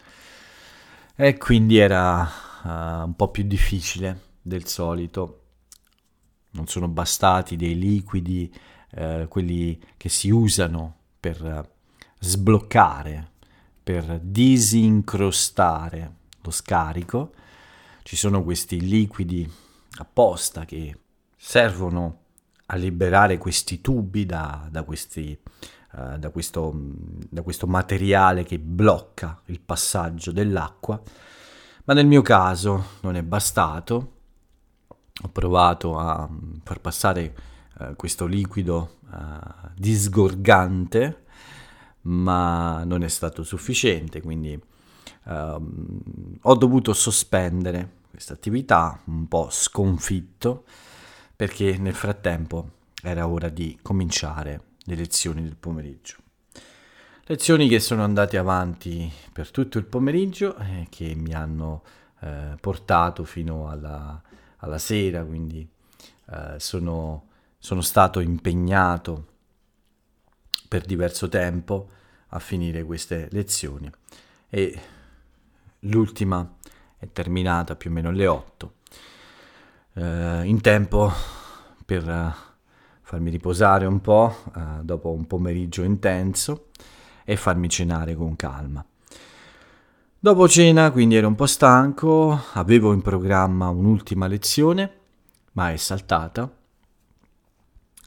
e 1.16 1.38
quindi 1.38 1.78
era 1.78 2.22
uh, 2.22 2.70
un 3.04 3.14
po' 3.18 3.32
più 3.32 3.44
difficile 3.44 4.28
del 4.42 4.66
solito. 4.66 5.42
Non 6.52 6.68
sono 6.68 6.88
bastati 6.88 7.58
dei 7.58 7.78
liquidi, 7.78 8.52
eh, 8.92 9.26
quelli 9.28 9.78
che 9.98 10.08
si 10.08 10.30
usano 10.30 10.96
per 11.20 11.78
sbloccare, 12.20 13.32
per 13.82 14.20
disincrostare 14.22 16.14
lo 16.42 16.52
scarico. 16.52 17.34
Ci 18.04 18.16
sono 18.16 18.44
questi 18.44 18.80
liquidi 18.80 19.52
apposta 19.98 20.66
che 20.66 20.96
servono 21.36 22.18
a 22.68 22.76
liberare 22.76 23.38
questi 23.38 23.82
tubi 23.82 24.26
da, 24.26 24.68
da, 24.70 24.84
questi, 24.84 25.36
uh, 25.94 26.18
da, 26.18 26.30
questo, 26.30 26.72
da 26.76 27.42
questo 27.42 27.66
materiale 27.66 28.44
che 28.44 28.60
blocca 28.60 29.42
il 29.46 29.60
passaggio 29.60 30.32
dell'acqua, 30.32 31.02
ma 31.86 31.94
nel 31.94 32.06
mio 32.06 32.22
caso 32.22 32.84
non 33.02 33.16
è 33.16 33.24
bastato. 33.24 34.14
Ho 35.22 35.30
provato 35.30 35.98
a 35.98 36.30
far 36.64 36.80
passare 36.80 37.36
uh, 37.80 37.96
questo 37.96 38.26
liquido 38.28 38.98
uh, 39.10 39.70
disgorgante, 39.76 41.24
ma 42.02 42.84
non 42.84 43.04
è 43.04 43.08
stato 43.08 43.44
sufficiente, 43.44 44.22
quindi 44.22 44.60
uh, 45.26 46.42
ho 46.42 46.56
dovuto 46.56 46.94
sospendere 46.94 47.98
questa 48.10 48.34
attività 48.34 49.00
un 49.06 49.28
po' 49.28 49.50
sconfitto 49.50 50.66
perché 51.36 51.78
nel 51.78 51.94
frattempo 51.94 52.72
era 53.02 53.28
ora 53.28 53.50
di 53.50 53.78
cominciare 53.82 54.62
le 54.84 54.96
lezioni 54.96 55.42
del 55.44 55.56
pomeriggio. 55.56 56.18
Lezioni 57.24 57.70
che 57.70 57.80
sono 57.80 58.04
andate 58.04 58.38
avanti 58.38 59.12
per 59.32 59.52
tutto 59.52 59.78
il 59.78 59.86
pomeriggio 59.86 60.58
e 60.58 60.88
che 60.90 61.14
mi 61.16 61.34
hanno 61.34 61.84
eh, 62.22 62.56
portato 62.60 63.24
fino 63.24 63.70
alla, 63.70 64.20
alla 64.58 64.80
sera, 64.80 65.24
quindi 65.24 65.68
eh, 66.32 66.56
sono, 66.58 67.28
sono 67.58 67.82
stato 67.82 68.20
impegnato 68.20 69.26
per 70.70 70.86
diverso 70.86 71.28
tempo 71.28 71.90
a 72.30 72.40
finire 72.40 72.84
queste 72.84 73.28
lezioni 73.32 73.92
e 74.50 74.80
l'ultima 75.80 76.56
è 76.98 77.08
terminata 77.12 77.76
più 77.76 77.90
o 77.90 77.94
meno 77.94 78.10
alle 78.10 78.28
8 78.28 78.74
eh, 79.94 80.42
in 80.46 80.62
tempo 80.62 81.12
per 81.86 82.08
uh, 82.08 82.32
farmi 83.02 83.32
riposare 83.32 83.86
un 83.86 84.00
po' 84.00 84.36
uh, 84.54 84.84
dopo 84.84 85.12
un 85.12 85.26
pomeriggio 85.26 85.82
intenso 85.82 86.68
e 87.26 87.36
farmi 87.36 87.68
cenare 87.68 88.16
con 88.16 88.36
calma. 88.36 88.86
Dopo 90.22 90.48
cena, 90.48 90.92
quindi 90.92 91.16
ero 91.16 91.28
un 91.28 91.36
po' 91.36 91.46
stanco, 91.46 92.40
avevo 92.54 92.94
in 92.94 93.02
programma 93.02 93.70
un'ultima 93.70 94.28
lezione, 94.28 94.98
ma 95.54 95.72
è 95.72 95.78
saltata. 95.78 96.59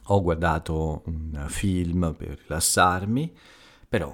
Ho 0.07 0.21
guardato 0.21 1.03
un 1.05 1.45
film 1.47 2.13
per 2.17 2.37
rilassarmi, 2.41 3.33
però 3.87 4.13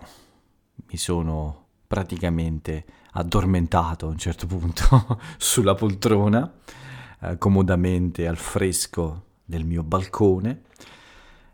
mi 0.91 0.97
sono 0.97 1.65
praticamente 1.87 2.85
addormentato 3.13 4.05
a 4.05 4.09
un 4.09 4.17
certo 4.17 4.45
punto 4.45 5.19
sulla 5.37 5.73
poltrona, 5.73 6.51
eh, 7.21 7.37
comodamente 7.39 8.27
al 8.27 8.37
fresco 8.37 9.25
del 9.43 9.65
mio 9.65 9.81
balcone. 9.81 10.63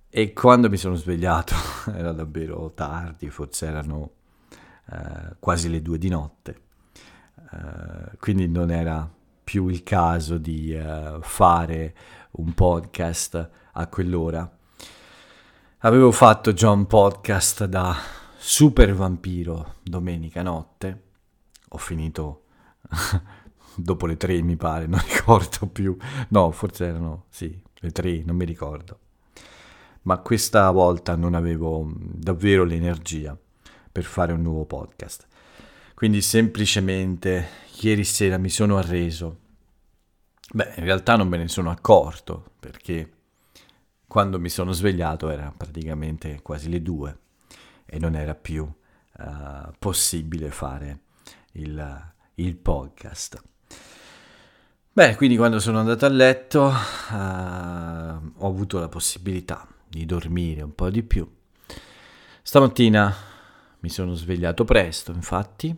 E 0.10 0.34
quando 0.34 0.70
mi 0.70 0.78
sono 0.78 0.96
svegliato 0.96 1.56
era 1.96 2.12
davvero 2.12 2.72
tardi, 2.74 3.30
forse 3.30 3.68
erano 3.68 4.12
eh, 4.92 5.36
quasi 5.40 5.70
le 5.70 5.82
due 5.82 5.98
di 5.98 6.10
notte, 6.10 6.62
eh, 7.52 8.18
quindi 8.20 8.48
non 8.48 8.70
era 8.70 9.10
più 9.44 9.68
il 9.68 9.84
caso 9.84 10.38
di 10.38 10.74
eh, 10.74 11.20
fare 11.22 11.96
un 12.38 12.54
podcast 12.54 13.50
a 13.74 13.88
quell'ora. 13.88 14.50
Avevo 15.80 16.12
fatto 16.12 16.54
già 16.54 16.72
un 16.72 16.88
podcast 16.88 17.66
da 17.66 17.96
super 18.38 18.94
vampiro 18.94 19.76
domenica 19.84 20.42
notte, 20.42 21.04
ho 21.70 21.78
finito 21.78 22.44
dopo 23.76 24.06
le 24.06 24.18
tre 24.18 24.42
mi 24.42 24.56
pare, 24.56 24.88
non 24.88 25.02
ricordo 25.08 25.68
più, 25.68 25.96
no 26.30 26.52
forse 26.52 26.86
erano 26.86 27.26
sì 27.30 27.62
le 27.80 27.92
tre, 27.92 28.24
non 28.26 28.36
mi 28.36 28.46
ricordo, 28.46 29.00
ma 30.04 30.18
questa 30.18 30.70
volta 30.72 31.16
non 31.16 31.36
avevo 31.36 31.92
davvero 31.98 32.64
l'energia 32.64 33.38
per 33.92 34.04
fare 34.04 34.34
un 34.34 34.42
nuovo 34.42 34.66
podcast. 34.66 35.28
Quindi 35.94 36.22
semplicemente 36.22 37.48
ieri 37.80 38.04
sera 38.04 38.38
mi 38.38 38.50
sono 38.50 38.78
arreso. 38.78 39.44
Beh, 40.56 40.76
in 40.78 40.86
realtà 40.86 41.18
non 41.18 41.28
me 41.28 41.36
ne 41.36 41.50
sono 41.50 41.70
accorto 41.70 42.52
perché 42.62 43.12
quando 44.08 44.40
mi 44.40 44.48
sono 44.48 44.72
svegliato 44.72 45.30
era 45.30 45.54
praticamente 45.56 46.42
quasi 46.42 46.70
le 46.70 46.82
due 46.82 47.18
e 47.86 48.00
non 48.00 48.16
era 48.16 48.36
più 48.36 48.64
uh, 48.64 49.72
possibile 49.78 50.52
fare 50.52 51.00
il, 51.56 52.14
il, 52.36 52.56
podcast. 52.56 53.44
Beh, 54.94 55.18
quindi 55.18 55.36
quando 55.36 55.60
sono 55.60 55.80
andato 55.80 56.06
a 56.06 56.10
letto 56.10 56.68
uh, 56.68 57.14
ho 57.14 58.48
avuto 58.48 58.80
la 58.80 58.88
possibilità 58.88 59.68
di 59.86 60.06
dormire 60.06 60.62
un 60.62 60.74
po' 60.74 60.90
di 60.90 61.04
più. 61.04 61.30
Stamattina 62.42 63.14
mi 63.80 63.90
sono 63.90 64.14
svegliato 64.14 64.64
presto, 64.64 65.12
infatti, 65.12 65.78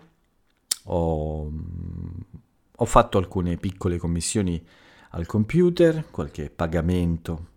ho, 0.84 1.51
ho 2.79 2.85
fatto 2.85 3.17
alcune 3.17 3.57
piccole 3.57 3.97
commissioni 3.97 4.63
al 5.11 5.25
computer, 5.25 6.09
qualche 6.11 6.49
pagamento, 6.49 7.47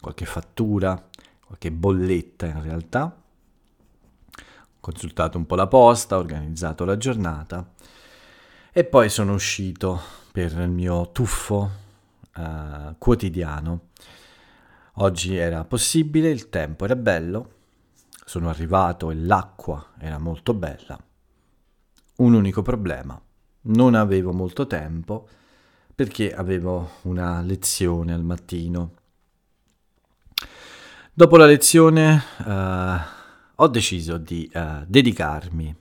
qualche 0.00 0.24
fattura, 0.24 1.08
qualche 1.44 1.70
bolletta 1.70 2.46
in 2.46 2.62
realtà. 2.62 3.22
Ho 4.34 4.80
consultato 4.80 5.38
un 5.38 5.46
po' 5.46 5.54
la 5.54 5.68
posta, 5.68 6.16
ho 6.16 6.20
organizzato 6.20 6.84
la 6.84 6.96
giornata 6.96 7.72
e 8.72 8.84
poi 8.84 9.08
sono 9.08 9.34
uscito 9.34 10.00
per 10.32 10.52
il 10.52 10.68
mio 10.68 11.12
tuffo 11.12 11.70
uh, 12.36 12.94
quotidiano. 12.98 13.88
Oggi 14.94 15.36
era 15.36 15.64
possibile, 15.64 16.30
il 16.30 16.48
tempo 16.48 16.84
era 16.84 16.96
bello, 16.96 17.52
sono 18.24 18.48
arrivato 18.48 19.10
e 19.10 19.14
l'acqua 19.14 19.92
era 19.98 20.18
molto 20.18 20.54
bella. 20.54 20.98
Un 22.16 22.34
unico 22.34 22.62
problema, 22.62 23.20
non 23.66 23.94
avevo 23.94 24.32
molto 24.32 24.66
tempo 24.66 25.28
perché 25.94 26.34
avevo 26.34 26.90
una 27.02 27.40
lezione 27.40 28.12
al 28.12 28.22
mattino. 28.22 28.92
Dopo 31.12 31.36
la 31.36 31.46
lezione 31.46 32.22
uh, 32.44 32.98
ho 33.54 33.68
deciso 33.68 34.18
di 34.18 34.50
uh, 34.52 34.84
dedicarmi 34.86 35.74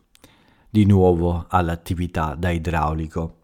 di 0.69 0.85
nuovo 0.85 1.45
all'attività 1.49 2.35
da 2.35 2.49
idraulico. 2.49 3.37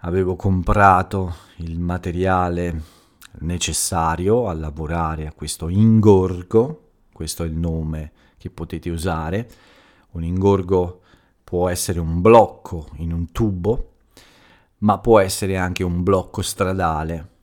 Avevo 0.00 0.34
comprato 0.34 1.36
il 1.56 1.78
materiale 1.78 2.82
necessario 3.40 4.48
a 4.48 4.54
lavorare 4.54 5.26
a 5.26 5.32
questo 5.32 5.68
ingorgo 5.68 6.86
questo 7.16 7.44
è 7.44 7.46
il 7.46 7.54
nome 7.54 8.12
che 8.36 8.50
potete 8.50 8.90
usare. 8.90 9.48
Un 10.10 10.22
ingorgo 10.22 11.00
può 11.46 11.68
essere 11.68 12.00
un 12.00 12.20
blocco 12.20 12.88
in 12.96 13.12
un 13.12 13.30
tubo, 13.30 13.92
ma 14.78 14.98
può 14.98 15.20
essere 15.20 15.56
anche 15.56 15.84
un 15.84 16.02
blocco 16.02 16.42
stradale. 16.42 17.34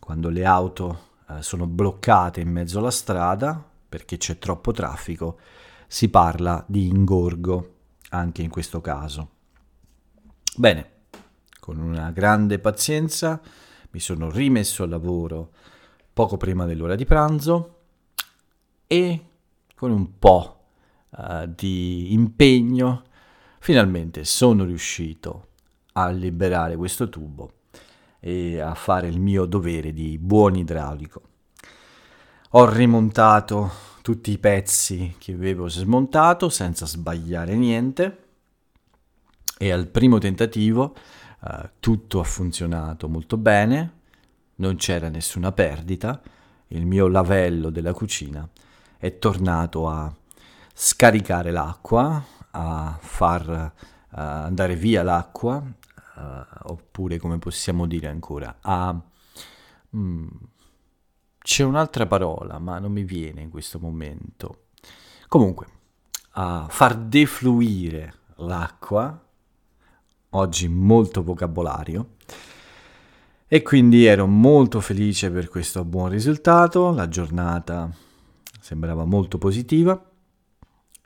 Quando 0.00 0.30
le 0.30 0.44
auto 0.44 1.10
eh, 1.28 1.42
sono 1.42 1.68
bloccate 1.68 2.40
in 2.40 2.50
mezzo 2.50 2.80
alla 2.80 2.90
strada 2.90 3.64
perché 3.88 4.16
c'è 4.16 4.38
troppo 4.38 4.72
traffico, 4.72 5.38
si 5.86 6.08
parla 6.08 6.64
di 6.66 6.88
ingorgo 6.88 7.74
anche 8.08 8.42
in 8.42 8.50
questo 8.50 8.80
caso. 8.80 9.28
Bene, 10.56 10.90
con 11.60 11.78
una 11.78 12.10
grande 12.10 12.58
pazienza 12.58 13.40
mi 13.90 14.00
sono 14.00 14.28
rimesso 14.28 14.82
al 14.82 14.88
lavoro 14.88 15.52
poco 16.12 16.36
prima 16.36 16.66
dell'ora 16.66 16.96
di 16.96 17.04
pranzo 17.04 17.78
e 18.88 19.26
con 19.76 19.92
un 19.92 20.18
po' 20.18 20.64
uh, 21.10 21.46
di 21.46 22.12
impegno 22.12 23.04
finalmente 23.62 24.24
sono 24.24 24.64
riuscito 24.64 25.50
a 25.92 26.08
liberare 26.08 26.74
questo 26.74 27.08
tubo 27.08 27.52
e 28.18 28.58
a 28.58 28.74
fare 28.74 29.06
il 29.06 29.20
mio 29.20 29.44
dovere 29.44 29.92
di 29.92 30.18
buon 30.18 30.56
idraulico. 30.56 31.22
Ho 32.50 32.68
rimontato 32.68 33.70
tutti 34.02 34.32
i 34.32 34.38
pezzi 34.38 35.14
che 35.16 35.34
avevo 35.34 35.68
smontato 35.68 36.48
senza 36.48 36.86
sbagliare 36.86 37.54
niente 37.54 38.24
e 39.56 39.70
al 39.70 39.86
primo 39.86 40.18
tentativo 40.18 40.96
uh, 41.42 41.68
tutto 41.78 42.18
ha 42.18 42.24
funzionato 42.24 43.08
molto 43.08 43.36
bene, 43.36 43.92
non 44.56 44.74
c'era 44.74 45.08
nessuna 45.08 45.52
perdita, 45.52 46.20
il 46.68 46.84
mio 46.84 47.06
lavello 47.06 47.70
della 47.70 47.92
cucina 47.92 48.46
è 48.98 49.18
tornato 49.18 49.88
a 49.88 50.12
scaricare 50.74 51.52
l'acqua, 51.52 52.40
a 52.52 52.96
far 53.00 53.48
uh, 53.48 54.16
andare 54.16 54.76
via 54.76 55.02
l'acqua, 55.02 55.56
uh, 55.56 56.20
oppure 56.70 57.18
come 57.18 57.38
possiamo 57.38 57.86
dire 57.86 58.08
ancora, 58.08 58.58
a... 58.60 58.98
Mm, 59.96 60.26
c'è 61.42 61.64
un'altra 61.64 62.06
parola, 62.06 62.58
ma 62.58 62.78
non 62.78 62.92
mi 62.92 63.02
viene 63.02 63.40
in 63.40 63.50
questo 63.50 63.80
momento. 63.80 64.66
Comunque, 65.26 65.66
a 66.32 66.66
far 66.68 66.94
defluire 66.96 68.14
l'acqua, 68.36 69.20
oggi 70.30 70.68
molto 70.68 71.22
vocabolario, 71.22 72.14
e 73.48 73.62
quindi 73.62 74.06
ero 74.06 74.26
molto 74.26 74.80
felice 74.80 75.30
per 75.30 75.48
questo 75.48 75.84
buon 75.84 76.08
risultato, 76.08 76.90
la 76.92 77.08
giornata 77.08 77.90
sembrava 78.60 79.04
molto 79.04 79.36
positiva, 79.36 80.00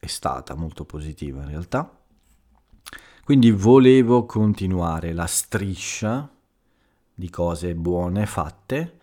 è 0.06 0.08
stata 0.08 0.54
molto 0.54 0.84
positiva 0.84 1.42
in 1.42 1.48
realtà. 1.48 1.90
Quindi 3.24 3.50
volevo 3.50 4.24
continuare 4.24 5.12
la 5.12 5.26
striscia 5.26 6.30
di 7.12 7.28
cose 7.28 7.74
buone 7.74 8.24
fatte. 8.24 8.98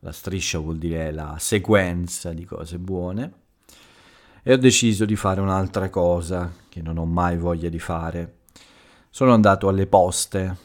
La 0.00 0.12
striscia 0.12 0.58
vuol 0.58 0.78
dire 0.78 1.12
la 1.12 1.36
sequenza 1.38 2.32
di 2.32 2.44
cose 2.44 2.78
buone. 2.78 3.32
E 4.42 4.52
ho 4.52 4.56
deciso 4.56 5.04
di 5.04 5.16
fare 5.16 5.40
un'altra 5.40 5.88
cosa 5.88 6.52
che 6.68 6.82
non 6.82 6.98
ho 6.98 7.06
mai 7.06 7.38
voglia 7.38 7.68
di 7.68 7.78
fare. 7.78 8.40
Sono 9.08 9.32
andato 9.32 9.68
alle 9.68 9.86
poste. 9.86 10.56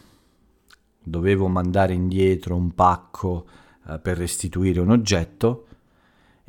Dovevo 1.02 1.48
mandare 1.48 1.94
indietro 1.94 2.56
un 2.56 2.74
pacco 2.74 3.46
eh, 3.88 4.00
per 4.00 4.18
restituire 4.18 4.80
un 4.80 4.90
oggetto 4.90 5.68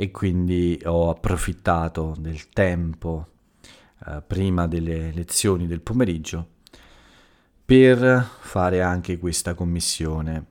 e 0.00 0.10
quindi 0.10 0.80
ho 0.86 1.10
approfittato 1.10 2.16
del 2.18 2.48
tempo 2.48 3.32
eh, 4.06 4.22
prima 4.26 4.66
delle 4.66 5.12
lezioni 5.12 5.66
del 5.66 5.82
pomeriggio 5.82 6.52
per 7.62 8.26
fare 8.40 8.80
anche 8.80 9.18
questa 9.18 9.52
commissione. 9.52 10.46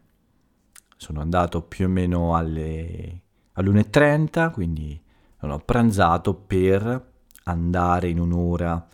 Sono 0.96 1.22
andato 1.22 1.64
più 1.64 1.88
o 1.88 1.90
meno 1.90 2.36
alle, 2.36 3.22
all'1.30, 3.54 4.52
quindi 4.52 5.02
non 5.40 5.50
ho 5.50 5.58
pranzato 5.58 6.36
per 6.36 7.12
andare 7.46 8.08
in 8.08 8.20
un'ora 8.20 8.88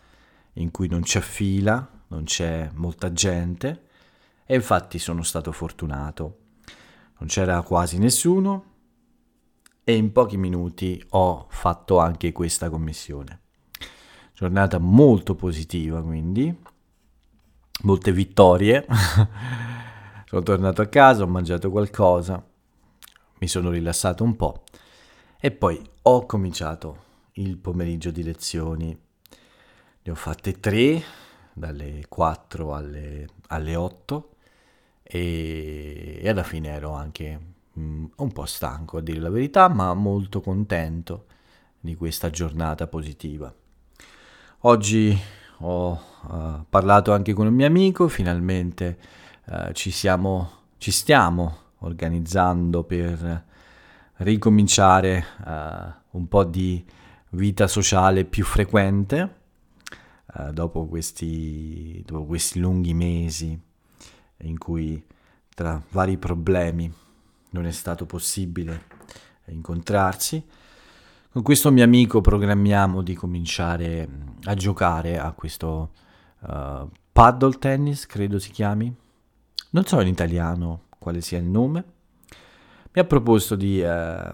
in 0.54 0.70
cui 0.70 0.88
non 0.88 1.02
c'è 1.02 1.20
fila, 1.20 1.86
non 2.06 2.24
c'è 2.24 2.70
molta 2.72 3.12
gente 3.12 3.88
e 4.46 4.54
infatti 4.54 4.98
sono 4.98 5.22
stato 5.22 5.52
fortunato. 5.52 6.38
Non 7.18 7.28
c'era 7.28 7.60
quasi 7.60 7.98
nessuno 7.98 8.75
e 9.88 9.94
in 9.94 10.10
pochi 10.10 10.36
minuti 10.36 11.00
ho 11.10 11.46
fatto 11.48 12.00
anche 12.00 12.32
questa 12.32 12.68
commissione. 12.68 13.42
Giornata 14.34 14.78
molto 14.78 15.36
positiva 15.36 16.02
quindi, 16.02 16.52
molte 17.82 18.10
vittorie. 18.10 18.84
sono 20.26 20.42
tornato 20.42 20.82
a 20.82 20.86
casa, 20.86 21.22
ho 21.22 21.28
mangiato 21.28 21.70
qualcosa, 21.70 22.44
mi 23.38 23.46
sono 23.46 23.70
rilassato 23.70 24.24
un 24.24 24.34
po' 24.34 24.64
e 25.38 25.52
poi 25.52 25.80
ho 26.02 26.26
cominciato 26.26 27.04
il 27.34 27.56
pomeriggio 27.56 28.10
di 28.10 28.24
lezioni. 28.24 28.88
Ne 30.02 30.10
ho 30.10 30.16
fatte 30.16 30.58
tre, 30.58 31.00
dalle 31.52 32.06
4 32.08 32.74
alle, 32.74 33.28
alle 33.46 33.76
8 33.76 34.30
e, 35.04 36.18
e 36.20 36.28
alla 36.28 36.42
fine 36.42 36.70
ero 36.70 36.90
anche 36.90 37.54
un 37.76 38.32
po' 38.32 38.46
stanco 38.46 38.98
a 38.98 39.00
dire 39.00 39.20
la 39.20 39.30
verità, 39.30 39.68
ma 39.68 39.92
molto 39.94 40.40
contento 40.40 41.26
di 41.78 41.94
questa 41.94 42.30
giornata 42.30 42.86
positiva. 42.86 43.52
Oggi 44.60 45.16
ho 45.58 45.90
uh, 45.92 46.64
parlato 46.68 47.12
anche 47.12 47.32
con 47.32 47.46
un 47.46 47.54
mio 47.54 47.66
amico, 47.66 48.08
finalmente 48.08 48.98
uh, 49.46 49.72
ci, 49.72 49.90
siamo, 49.90 50.50
ci 50.78 50.90
stiamo 50.90 51.58
organizzando 51.80 52.82
per 52.84 53.44
ricominciare 54.16 55.24
uh, 55.44 56.18
un 56.18 56.28
po' 56.28 56.44
di 56.44 56.84
vita 57.30 57.66
sociale 57.66 58.24
più 58.24 58.44
frequente 58.44 59.44
dopo, 60.52 60.86
questi, 60.86 62.02
dopo 62.04 62.26
questi 62.26 62.58
lunghi 62.58 62.92
mesi 62.92 63.58
in 64.38 64.58
cui 64.58 65.02
tra 65.54 65.80
vari 65.90 66.18
problemi 66.18 66.92
non 67.56 67.66
è 67.66 67.72
stato 67.72 68.04
possibile 68.04 68.84
incontrarsi. 69.46 70.44
Con 71.30 71.42
questo 71.42 71.70
mio 71.70 71.84
amico 71.84 72.20
programmiamo 72.20 73.02
di 73.02 73.14
cominciare 73.14 74.08
a 74.44 74.54
giocare 74.54 75.18
a 75.18 75.32
questo 75.32 75.92
uh, 76.40 76.88
paddle 77.12 77.58
tennis, 77.58 78.06
credo 78.06 78.38
si 78.38 78.50
chiami. 78.50 78.94
Non 79.70 79.84
so 79.84 80.00
in 80.00 80.08
italiano 80.08 80.84
quale 80.98 81.20
sia 81.20 81.38
il 81.38 81.44
nome. 81.44 81.84
Mi 82.92 83.00
ha 83.00 83.04
proposto 83.04 83.56
di 83.56 83.80
uh, 83.80 84.30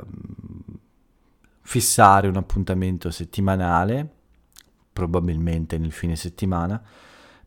fissare 1.60 2.28
un 2.28 2.36
appuntamento 2.36 3.10
settimanale, 3.10 4.08
probabilmente 4.92 5.78
nel 5.78 5.92
fine 5.92 6.16
settimana, 6.16 6.80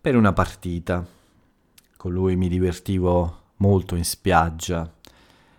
per 0.02 0.16
una 0.16 0.34
partita 0.34 1.06
con 1.96 2.12
lui 2.12 2.36
mi 2.36 2.50
divertivo 2.50 3.44
molto 3.58 3.96
in 3.96 4.04
spiaggia 4.04 4.95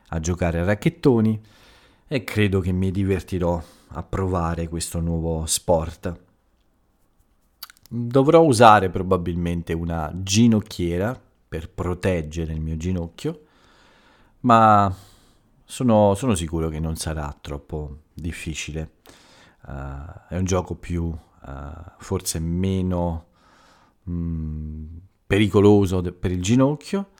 a 0.08 0.20
giocare 0.20 0.60
a 0.60 0.64
racchettoni 0.64 1.40
e 2.06 2.24
credo 2.24 2.60
che 2.60 2.72
mi 2.72 2.90
divertirò 2.90 3.62
a 3.88 4.02
provare 4.02 4.68
questo 4.68 5.00
nuovo 5.00 5.46
sport. 5.46 6.20
Dovrò 7.88 8.42
usare 8.42 8.90
probabilmente 8.90 9.72
una 9.72 10.10
ginocchiera 10.14 11.18
per 11.48 11.70
proteggere 11.70 12.52
il 12.52 12.60
mio 12.60 12.76
ginocchio, 12.76 13.42
ma 14.40 14.94
sono, 15.64 16.14
sono 16.14 16.34
sicuro 16.34 16.68
che 16.68 16.80
non 16.80 16.96
sarà 16.96 17.36
troppo 17.40 17.98
difficile. 18.12 18.92
Uh, 19.66 20.28
è 20.28 20.36
un 20.36 20.44
gioco 20.44 20.74
più, 20.74 21.04
uh, 21.04 21.18
forse 21.98 22.38
meno 22.38 23.26
mm, 24.08 24.84
pericoloso 25.26 26.00
per 26.02 26.30
il 26.30 26.42
ginocchio, 26.42 27.10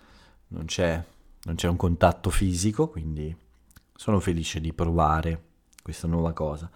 non 0.49 0.65
c'è, 0.65 1.03
non 1.47 1.55
c'è 1.55 1.69
un 1.69 1.77
contatto 1.77 2.29
fisico, 2.29 2.89
quindi 2.89 3.35
sono 3.95 4.19
felice 4.19 4.61
di 4.61 4.73
provare 4.73 5.45
questa 5.81 6.09
nuova 6.09 6.33
cosa. 6.33 6.69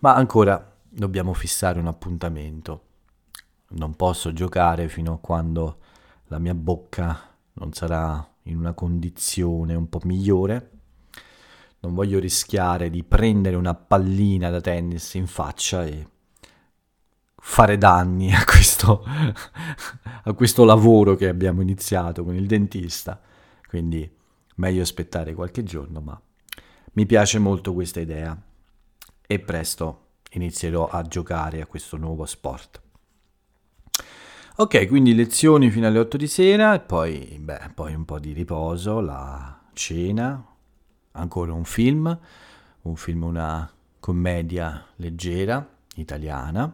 Ma 0.00 0.16
ancora 0.16 0.74
dobbiamo 0.88 1.32
fissare 1.32 1.78
un 1.78 1.86
appuntamento. 1.86 2.82
Non 3.68 3.94
posso 3.94 4.32
giocare 4.32 4.88
fino 4.88 5.12
a 5.14 5.18
quando 5.18 5.78
la 6.26 6.40
mia 6.40 6.54
bocca 6.54 7.34
non 7.54 7.72
sarà 7.72 8.28
in 8.44 8.56
una 8.56 8.72
condizione 8.72 9.76
un 9.76 9.88
po' 9.88 10.00
migliore. 10.02 10.70
Non 11.80 11.94
voglio 11.94 12.18
rischiare 12.18 12.90
di 12.90 13.04
prendere 13.04 13.54
una 13.54 13.74
pallina 13.74 14.50
da 14.50 14.60
tennis 14.60 15.14
in 15.14 15.28
faccia 15.28 15.84
e 15.84 16.08
fare 17.36 17.78
danni 17.78 18.34
a 18.34 18.44
questo, 18.44 19.04
a 20.24 20.32
questo 20.32 20.64
lavoro 20.64 21.14
che 21.14 21.28
abbiamo 21.28 21.62
iniziato 21.62 22.24
con 22.24 22.34
il 22.34 22.48
dentista. 22.48 23.20
Quindi 23.68 24.14
meglio 24.56 24.82
aspettare 24.82 25.34
qualche 25.34 25.62
giorno, 25.62 26.00
ma 26.00 26.20
mi 26.92 27.06
piace 27.06 27.38
molto 27.38 27.72
questa 27.72 28.00
idea 28.00 28.38
e 29.26 29.38
presto 29.38 30.04
inizierò 30.32 30.88
a 30.88 31.02
giocare 31.02 31.60
a 31.60 31.66
questo 31.66 31.96
nuovo 31.96 32.26
sport. 32.26 32.82
Ok, 34.56 34.86
quindi 34.86 35.14
lezioni 35.14 35.70
fino 35.70 35.86
alle 35.86 35.98
8 35.98 36.16
di 36.16 36.26
sera 36.26 36.74
e 36.74 36.80
poi, 36.80 37.38
beh, 37.38 37.72
poi 37.74 37.94
un 37.94 38.04
po' 38.04 38.18
di 38.18 38.32
riposo, 38.32 39.00
la 39.00 39.60
cena, 39.74 40.42
ancora 41.12 41.52
un 41.52 41.64
film, 41.64 42.18
un 42.82 42.96
film, 42.96 43.24
una 43.24 43.70
commedia 44.00 44.86
leggera 44.96 45.66
italiana 45.96 46.72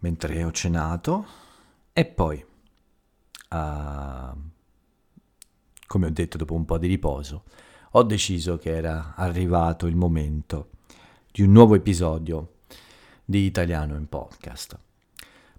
mentre 0.00 0.44
ho 0.44 0.52
cenato 0.52 1.26
e 1.94 2.04
poi, 2.04 2.44
uh, 3.50 4.36
come 5.86 6.06
ho 6.06 6.10
detto 6.10 6.36
dopo 6.36 6.54
un 6.54 6.64
po' 6.64 6.78
di 6.78 6.86
riposo, 6.86 7.44
ho 7.92 8.02
deciso 8.02 8.56
che 8.56 8.74
era 8.74 9.14
arrivato 9.16 9.86
il 9.86 9.96
momento 9.96 10.70
di 11.30 11.42
un 11.42 11.52
nuovo 11.52 11.74
episodio 11.74 12.54
di 13.24 13.44
Italiano 13.44 13.96
in 13.96 14.08
podcast. 14.08 14.78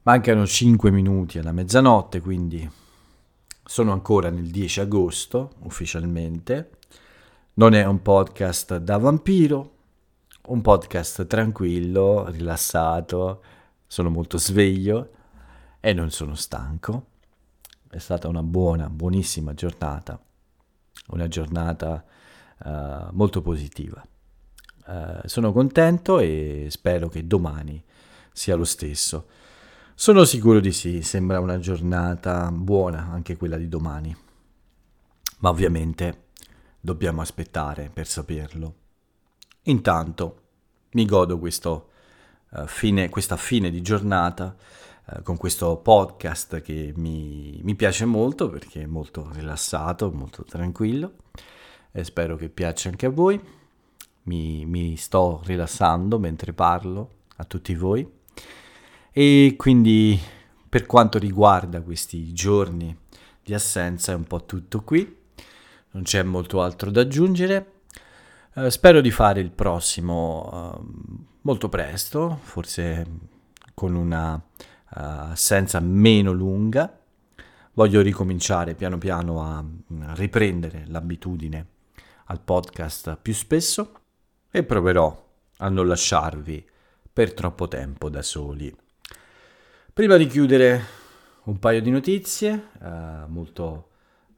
Mancano 0.03 0.45
5 0.45 0.91
minuti 0.91 1.39
alla 1.39 1.51
mezzanotte, 1.51 2.19
quindi 2.19 2.69
sono 3.63 3.91
ancora 3.91 4.29
nel 4.29 4.49
10 4.49 4.81
agosto 4.81 5.53
ufficialmente. 5.63 6.71
Non 7.53 7.73
è 7.73 7.85
un 7.85 8.01
podcast 8.01 8.77
da 8.77 8.97
vampiro, 8.97 9.71
un 10.47 10.61
podcast 10.61 11.25
tranquillo, 11.25 12.29
rilassato, 12.29 13.41
sono 13.87 14.09
molto 14.09 14.37
sveglio 14.37 15.09
e 15.79 15.93
non 15.93 16.11
sono 16.11 16.35
stanco. 16.35 17.13
È 17.95 17.99
stata 17.99 18.27
una 18.27 18.43
buona, 18.43 18.89
buonissima 18.89 19.53
giornata, 19.53 20.21
una 21.11 21.29
giornata 21.29 22.03
uh, 22.65 23.07
molto 23.11 23.41
positiva. 23.41 24.05
Uh, 24.85 25.25
sono 25.25 25.53
contento 25.53 26.19
e 26.19 26.67
spero 26.71 27.07
che 27.07 27.25
domani 27.25 27.81
sia 28.33 28.57
lo 28.57 28.65
stesso. 28.65 29.27
Sono 29.93 30.25
sicuro 30.25 30.59
di 30.59 30.73
sì, 30.73 31.03
sembra 31.03 31.39
una 31.39 31.57
giornata 31.57 32.51
buona 32.51 33.07
anche 33.13 33.37
quella 33.37 33.55
di 33.55 33.69
domani, 33.69 34.13
ma 35.37 35.47
ovviamente 35.47 36.31
dobbiamo 36.81 37.21
aspettare 37.21 37.89
per 37.93 38.07
saperlo. 38.07 38.75
Intanto 39.61 40.41
mi 40.91 41.05
godo 41.05 41.39
questo 41.39 41.91
uh, 42.49 42.67
fine, 42.67 43.07
questa 43.07 43.37
fine 43.37 43.69
di 43.69 43.81
giornata 43.81 44.53
uh, 45.05 45.21
con 45.23 45.37
questo 45.37 45.77
podcast 45.77 46.61
che 46.61 46.93
mi, 46.95 47.59
mi, 47.63 47.75
piace 47.75 48.05
molto 48.05 48.49
perché 48.49 48.83
è 48.83 48.85
molto 48.85 49.29
rilassato, 49.33 50.11
molto 50.11 50.43
tranquillo 50.43 51.13
e 51.91 52.03
spero 52.03 52.35
che 52.35 52.49
piaccia 52.49 52.89
anche 52.89 53.05
a 53.05 53.09
voi. 53.09 53.39
Mi, 54.23 54.65
mi 54.65 54.95
sto 54.97 55.41
rilassando 55.45 56.17
mentre 56.17 56.53
parlo 56.53 57.09
a 57.37 57.43
tutti 57.43 57.75
voi 57.75 58.09
e 59.11 59.53
quindi 59.57 60.19
per 60.67 60.85
quanto 60.85 61.19
riguarda 61.19 61.81
questi 61.81 62.33
giorni 62.33 62.93
di 63.41 63.53
assenza 63.53 64.11
è 64.11 64.15
un 64.15 64.25
po' 64.25 64.43
tutto 64.43 64.81
qui, 64.81 65.17
non 65.91 66.03
c'è 66.03 66.21
molto 66.23 66.61
altro 66.61 66.91
da 66.91 67.01
aggiungere. 67.01 67.73
Uh, 68.55 68.67
spero 68.69 68.99
di 68.99 69.11
fare 69.11 69.39
il 69.39 69.51
prossimo 69.51 70.75
uh, 70.77 71.25
molto 71.41 71.69
presto, 71.69 72.39
forse 72.41 73.05
con 73.73 73.95
una 73.95 74.41
assenza 74.95 75.79
meno 75.79 76.31
lunga. 76.31 76.99
Voglio 77.73 78.01
ricominciare 78.01 78.75
piano 78.75 78.97
piano 78.97 79.41
a 79.41 79.63
riprendere 80.13 80.85
l'abitudine 80.87 81.67
al 82.25 82.39
podcast 82.39 83.17
più 83.21 83.33
spesso 83.33 83.91
e 84.49 84.63
proverò 84.63 85.23
a 85.57 85.69
non 85.69 85.87
lasciarvi 85.87 86.65
per 87.11 87.33
troppo 87.33 87.67
tempo 87.67 88.09
da 88.09 88.21
soli. 88.21 88.73
Prima 89.93 90.17
di 90.17 90.27
chiudere 90.27 90.83
un 91.45 91.59
paio 91.59 91.81
di 91.81 91.89
notizie, 91.89 92.69
eh, 92.81 93.25
molto 93.27 93.89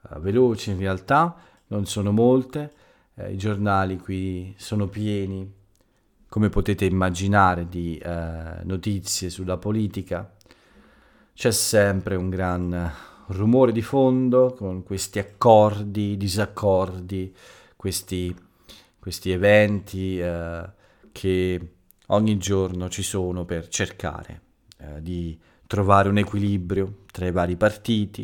eh, 0.04 0.20
veloci 0.20 0.72
in 0.72 0.78
realtà, 0.78 1.36
non 1.68 1.86
sono 1.86 2.12
molte, 2.12 2.74
eh, 3.16 3.32
i 3.32 3.38
giornali 3.38 3.98
qui 3.98 4.54
sono 4.58 4.88
pieni, 4.88 5.52
come 6.30 6.50
potete 6.50 6.86
immaginare, 6.86 7.68
di 7.68 7.98
eh, 7.98 8.60
notizie 8.64 9.30
sulla 9.30 9.58
politica. 9.58 10.36
C'è 11.38 11.52
sempre 11.52 12.16
un 12.16 12.32
gran 12.32 12.92
rumore 13.28 13.72
di 13.72 13.84
fondo 13.84 14.56
con 14.58 14.82
questi 14.82 15.20
accordi, 15.20 16.18
disaccordi, 16.18 17.32
questi, 17.76 18.36
questi 18.98 19.30
eventi 19.30 20.20
eh, 20.20 20.68
che 21.12 21.74
ogni 22.08 22.38
giorno 22.38 22.90
ci 22.90 23.04
sono 23.04 23.46
per 23.46 23.68
cercare 23.68 24.42
eh, 24.80 25.00
di 25.04 25.40
trovare 25.68 26.10
un 26.10 26.18
equilibrio 26.18 27.04
tra 27.12 27.28
i 27.28 27.32
vari 27.32 27.56
partiti. 27.56 28.24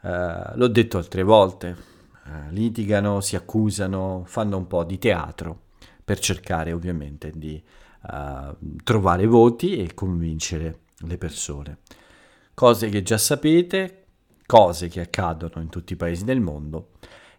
Eh, 0.00 0.52
l'ho 0.54 0.68
detto 0.68 0.96
altre 0.96 1.22
volte, 1.22 1.76
eh, 2.24 2.50
litigano, 2.50 3.20
si 3.20 3.36
accusano, 3.36 4.22
fanno 4.24 4.56
un 4.56 4.66
po' 4.66 4.84
di 4.84 4.96
teatro 4.96 5.64
per 6.02 6.18
cercare 6.18 6.72
ovviamente 6.72 7.30
di 7.34 7.62
eh, 8.10 8.56
trovare 8.84 9.26
voti 9.26 9.76
e 9.76 9.92
convincere 9.92 10.78
le 11.00 11.18
persone. 11.18 11.78
Cose 12.56 12.88
che 12.88 13.02
già 13.02 13.18
sapete, 13.18 14.06
cose 14.46 14.88
che 14.88 15.00
accadono 15.00 15.60
in 15.60 15.68
tutti 15.68 15.92
i 15.92 15.96
paesi 15.96 16.24
del 16.24 16.40
mondo. 16.40 16.92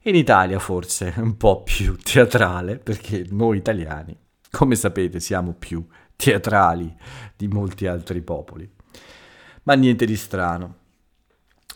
In 0.03 0.13
Italia 0.13 0.59
forse 0.59 1.11
un 1.17 1.37
po' 1.37 1.63
più 1.63 1.97
teatrale 1.97 2.77
perché 2.77 3.25
noi 3.31 3.57
italiani, 3.57 4.15
come 4.51 4.75
sapete, 4.75 5.19
siamo 5.19 5.53
più 5.53 5.83
teatrali 6.15 6.95
di 7.35 7.47
molti 7.47 7.87
altri 7.87 8.21
popoli. 8.21 8.71
Ma 9.63 9.73
niente 9.73 10.05
di 10.05 10.15
strano. 10.15 10.75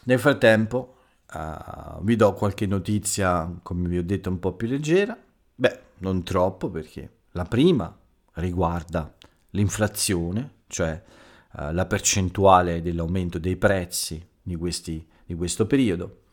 Nel 0.04 0.20
frattempo 0.20 0.98
uh, 1.34 2.04
vi 2.04 2.16
do 2.16 2.34
qualche 2.34 2.68
notizia, 2.68 3.52
come 3.64 3.88
vi 3.88 3.98
ho 3.98 4.04
detto, 4.04 4.30
un 4.30 4.38
po' 4.38 4.54
più 4.54 4.68
leggera. 4.68 5.18
Beh, 5.56 5.80
non 5.98 6.22
troppo 6.22 6.70
perché 6.70 7.22
la 7.32 7.46
prima 7.46 7.92
riguarda 8.34 9.12
l'inflazione, 9.50 10.58
cioè 10.68 11.04
uh, 11.54 11.72
la 11.72 11.86
percentuale 11.86 12.82
dell'aumento 12.82 13.40
dei 13.40 13.56
prezzi 13.56 14.22
di, 14.42 14.56
questi, 14.56 15.08
di 15.26 15.36
questo 15.36 15.68
periodo. 15.68 16.24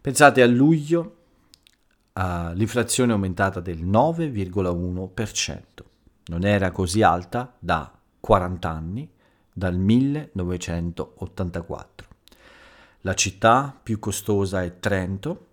Pensate 0.00 0.40
a 0.42 0.46
luglio 0.46 1.16
uh, 2.12 2.52
l'inflazione 2.52 3.10
è 3.12 3.14
aumentata 3.14 3.60
del 3.60 3.84
9,1%, 3.84 5.58
non 6.26 6.44
era 6.44 6.70
così 6.70 7.02
alta 7.02 7.54
da 7.58 7.90
40 8.20 8.68
anni, 8.68 9.10
dal 9.52 9.76
1984. 9.76 12.06
La 13.02 13.14
città 13.14 13.78
più 13.82 13.98
costosa 13.98 14.62
è 14.62 14.78
Trento. 14.78 15.48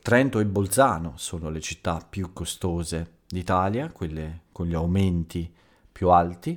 Trento 0.00 0.38
e 0.38 0.46
Bolzano 0.46 1.14
sono 1.16 1.50
le 1.50 1.60
città 1.60 2.00
più 2.08 2.32
costose 2.32 3.18
d'Italia, 3.26 3.90
quelle 3.90 4.42
con 4.52 4.66
gli 4.66 4.74
aumenti 4.74 5.52
più 5.90 6.10
alti. 6.10 6.56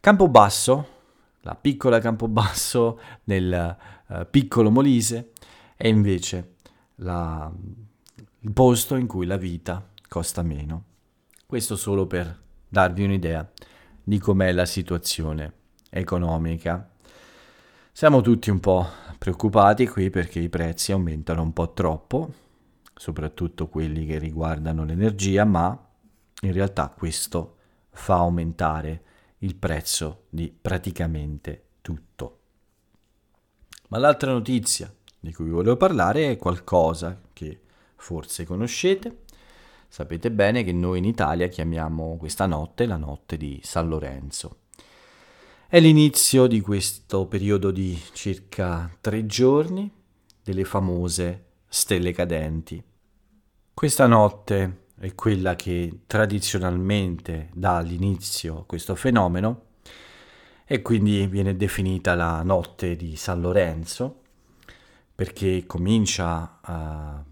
Campobasso, 0.00 0.86
la 1.40 1.56
piccola 1.56 1.98
Campobasso 1.98 3.00
nel 3.24 3.76
uh, 4.06 4.26
piccolo 4.30 4.70
Molise, 4.70 5.32
è 5.74 5.88
invece 5.88 6.54
la, 6.96 7.50
il 8.40 8.52
posto 8.52 8.94
in 8.94 9.08
cui 9.08 9.26
la 9.26 9.36
vita 9.36 9.84
costa 10.08 10.42
meno. 10.42 10.84
Questo 11.46 11.74
solo 11.74 12.06
per 12.06 12.42
darvi 12.68 13.02
un'idea 13.02 13.50
di 14.04 14.18
com'è 14.18 14.52
la 14.52 14.66
situazione 14.66 15.52
economica. 15.90 16.90
Siamo 17.90 18.20
tutti 18.20 18.50
un 18.50 18.60
po' 18.60 18.86
preoccupati 19.18 19.88
qui 19.88 20.10
perché 20.10 20.38
i 20.38 20.48
prezzi 20.48 20.92
aumentano 20.92 21.42
un 21.42 21.52
po' 21.52 21.72
troppo, 21.72 22.32
soprattutto 22.94 23.66
quelli 23.66 24.06
che 24.06 24.18
riguardano 24.18 24.84
l'energia, 24.84 25.44
ma 25.44 25.76
in 26.42 26.52
realtà 26.52 26.88
questo 26.96 27.56
fa 27.90 28.14
aumentare 28.14 29.02
il 29.38 29.54
prezzo 29.56 30.24
di 30.28 30.50
praticamente 30.50 31.64
tutto. 31.80 32.38
Ma 33.88 33.98
l'altra 33.98 34.32
notizia 34.32 34.92
di 35.20 35.32
cui 35.32 35.48
volevo 35.48 35.76
parlare 35.76 36.30
è 36.30 36.36
qualcosa 36.36 37.20
che 37.32 37.60
forse 37.96 38.44
conoscete. 38.44 39.24
Sapete 39.88 40.30
bene 40.30 40.64
che 40.64 40.72
noi 40.72 40.98
in 40.98 41.04
Italia 41.04 41.48
chiamiamo 41.48 42.16
questa 42.16 42.46
notte 42.46 42.86
la 42.86 42.96
notte 42.96 43.36
di 43.36 43.60
San 43.62 43.88
Lorenzo. 43.88 44.60
È 45.66 45.80
l'inizio 45.80 46.46
di 46.46 46.60
questo 46.60 47.26
periodo 47.26 47.70
di 47.70 47.98
circa 48.12 48.90
tre 49.00 49.26
giorni 49.26 49.90
delle 50.42 50.64
famose 50.64 51.44
stelle 51.68 52.12
cadenti. 52.12 52.82
Questa 53.74 54.06
notte 54.06 54.86
è 54.98 55.14
quella 55.14 55.56
che 55.56 56.00
tradizionalmente 56.06 57.50
dà 57.54 57.80
l'inizio 57.80 58.60
a 58.60 58.64
questo 58.64 58.94
fenomeno 58.94 59.62
e 60.64 60.82
quindi 60.82 61.26
viene 61.26 61.56
definita 61.56 62.14
la 62.14 62.42
notte 62.42 62.96
di 62.96 63.16
San 63.16 63.40
Lorenzo 63.40 64.22
perché 65.14 65.64
comincia 65.66 66.58
a 66.60 67.24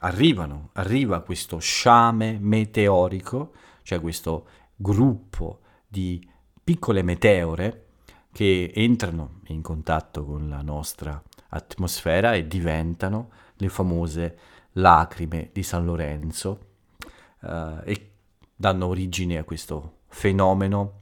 arrivano, 0.00 0.70
arriva 0.74 1.20
questo 1.20 1.58
sciame 1.58 2.38
meteorico, 2.40 3.52
cioè 3.82 4.00
questo 4.00 4.46
gruppo 4.74 5.60
di 5.86 6.26
piccole 6.62 7.02
meteore 7.02 7.84
che 8.32 8.70
entrano 8.74 9.40
in 9.46 9.62
contatto 9.62 10.24
con 10.24 10.48
la 10.48 10.60
nostra 10.60 11.22
atmosfera 11.48 12.34
e 12.34 12.46
diventano 12.46 13.30
le 13.54 13.68
famose 13.68 14.38
lacrime 14.72 15.50
di 15.52 15.62
San 15.62 15.84
Lorenzo 15.84 16.65
uh, 17.46 17.80
e 17.84 18.10
danno 18.54 18.86
origine 18.86 19.38
a 19.38 19.44
questo 19.44 19.98
fenomeno 20.08 20.98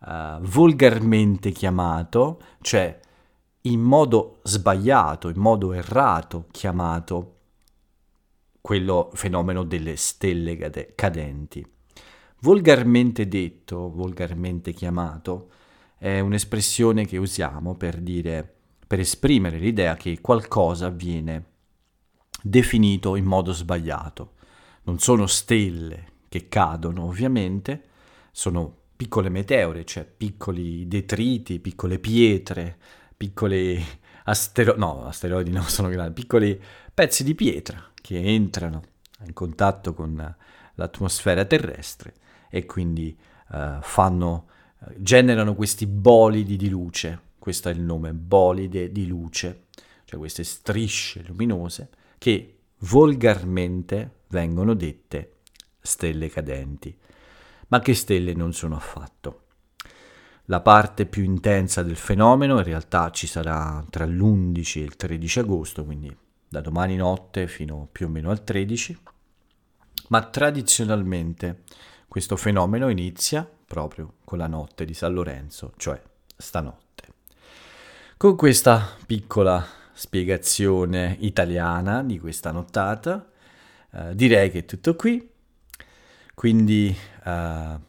uh, 0.00 0.40
volgarmente 0.40 1.50
chiamato, 1.50 2.40
cioè 2.60 3.00
in 3.62 3.80
modo 3.80 4.40
sbagliato, 4.42 5.28
in 5.28 5.38
modo 5.38 5.72
errato 5.72 6.46
chiamato 6.50 7.32
quello 8.60 9.10
fenomeno 9.12 9.64
delle 9.64 9.96
stelle 9.96 10.56
cadenti. 10.94 11.64
Volgarmente 12.40 13.26
detto, 13.28 13.90
volgarmente 13.90 14.72
chiamato, 14.72 15.50
è 15.98 16.20
un'espressione 16.20 17.06
che 17.06 17.16
usiamo 17.16 17.74
per 17.76 18.00
dire, 18.00 18.56
per 18.86 19.00
esprimere 19.00 19.58
l'idea 19.58 19.96
che 19.96 20.20
qualcosa 20.20 20.90
viene 20.90 21.44
definito 22.42 23.16
in 23.16 23.24
modo 23.24 23.52
sbagliato. 23.52 24.34
Non 24.86 24.98
sono 25.00 25.26
stelle 25.26 26.14
che 26.28 26.48
cadono, 26.48 27.04
ovviamente, 27.04 27.82
sono 28.30 28.72
piccole 28.96 29.28
meteore, 29.28 29.84
cioè 29.84 30.04
piccoli 30.04 30.86
detriti, 30.86 31.58
piccole 31.58 31.98
pietre, 31.98 32.78
piccoli 33.16 33.84
asteroidi, 34.24 34.78
no, 34.80 35.04
asteroidi 35.06 35.50
non 35.50 35.64
sono 35.64 35.88
grandi, 35.88 36.12
piccoli 36.12 36.60
pezzi 36.94 37.24
di 37.24 37.34
pietra 37.34 37.90
che 37.94 38.16
entrano 38.22 38.82
in 39.24 39.32
contatto 39.32 39.92
con 39.92 40.34
l'atmosfera 40.74 41.44
terrestre 41.44 42.14
e 42.48 42.64
quindi 42.64 43.16
uh, 43.48 43.80
fanno, 43.80 44.46
generano 44.96 45.54
questi 45.54 45.86
bolidi 45.86 46.56
di 46.56 46.68
luce, 46.68 47.20
questo 47.38 47.68
è 47.68 47.72
il 47.72 47.80
nome, 47.80 48.12
bolide 48.12 48.92
di 48.92 49.06
luce, 49.06 49.64
cioè 50.04 50.18
queste 50.18 50.44
strisce 50.44 51.24
luminose 51.26 51.88
che 52.18 52.55
volgarmente 52.88 54.22
vengono 54.28 54.74
dette 54.74 55.38
stelle 55.80 56.28
cadenti, 56.28 56.96
ma 57.68 57.80
che 57.80 57.94
stelle 57.94 58.32
non 58.34 58.52
sono 58.52 58.76
affatto. 58.76 59.42
La 60.46 60.60
parte 60.60 61.06
più 61.06 61.24
intensa 61.24 61.82
del 61.82 61.96
fenomeno 61.96 62.58
in 62.58 62.64
realtà 62.64 63.10
ci 63.10 63.26
sarà 63.26 63.84
tra 63.90 64.06
l'11 64.06 64.78
e 64.78 64.82
il 64.82 64.96
13 64.96 65.38
agosto, 65.40 65.84
quindi 65.84 66.16
da 66.48 66.60
domani 66.60 66.94
notte 66.96 67.48
fino 67.48 67.88
più 67.90 68.06
o 68.06 68.08
meno 68.08 68.30
al 68.30 68.44
13, 68.44 68.98
ma 70.08 70.22
tradizionalmente 70.22 71.64
questo 72.06 72.36
fenomeno 72.36 72.88
inizia 72.88 73.48
proprio 73.66 74.14
con 74.24 74.38
la 74.38 74.46
notte 74.46 74.84
di 74.84 74.94
San 74.94 75.12
Lorenzo, 75.12 75.72
cioè 75.76 76.00
stanotte. 76.36 76.84
Con 78.16 78.36
questa 78.36 78.96
piccola 79.04 79.66
spiegazione 79.96 81.16
italiana 81.20 82.02
di 82.02 82.18
questa 82.18 82.50
nottata, 82.50 83.30
eh, 83.92 84.14
direi 84.14 84.50
che 84.50 84.58
è 84.58 84.64
tutto 84.66 84.94
qui, 84.94 85.26
quindi 86.34 86.94
eh, 87.24 87.80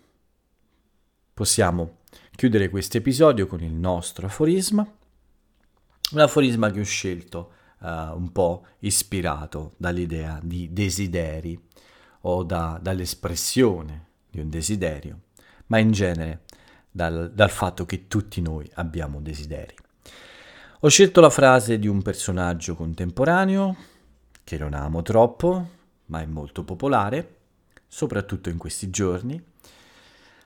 possiamo 1.34 1.98
chiudere 2.32 2.70
questo 2.70 2.96
episodio 2.98 3.46
con 3.46 3.62
il 3.62 3.74
nostro 3.74 4.28
aforisma, 4.28 4.90
un 6.12 6.20
aforisma 6.20 6.72
che 6.72 6.80
ho 6.80 6.86
scelto 6.86 7.52
uh, 7.80 7.88
un 8.16 8.32
po' 8.32 8.66
ispirato 8.80 9.74
dall'idea 9.76 10.40
di 10.42 10.72
desideri 10.72 11.60
o 12.22 12.44
da, 12.44 12.80
dall'espressione 12.82 14.06
di 14.30 14.40
un 14.40 14.50
desiderio, 14.50 15.20
ma 15.68 15.80
in 15.80 15.92
genere 15.92 16.44
dal, 16.90 17.32
dal 17.34 17.50
fatto 17.50 17.86
che 17.86 18.08
tutti 18.08 18.40
noi 18.40 18.70
abbiamo 18.76 19.20
desideri. 19.20 19.76
Ho 20.82 20.90
scelto 20.90 21.22
la 21.22 21.32
frase 21.32 21.80
di 21.80 21.88
un 21.88 22.04
personaggio 22.04 22.76
contemporaneo 22.76 23.76
che 24.44 24.60
non 24.60 24.76
amo 24.76 25.02
troppo, 25.02 25.70
ma 26.06 26.22
è 26.22 26.28
molto 26.28 26.64
popolare, 26.64 27.38
soprattutto 27.88 28.50
in 28.50 28.60
questi 28.60 28.92
giorni. 28.92 29.44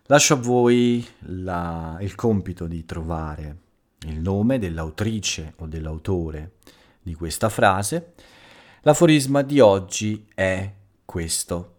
Lascio 0.04 0.36
a 0.36 0.38
voi 0.38 1.06
la, 1.24 1.98
il 2.00 2.16
compito 2.16 2.68
di 2.68 2.86
trovare 2.86 3.58
il 4.06 4.22
nome 4.22 4.58
dell'autrice 4.58 5.56
o 5.58 5.66
dell'autore 5.66 6.54
di 7.02 7.14
questa 7.14 7.50
frase. 7.50 8.14
L'aforisma 8.84 9.42
di 9.42 9.60
oggi 9.60 10.30
è 10.34 10.74
questo. 11.04 11.76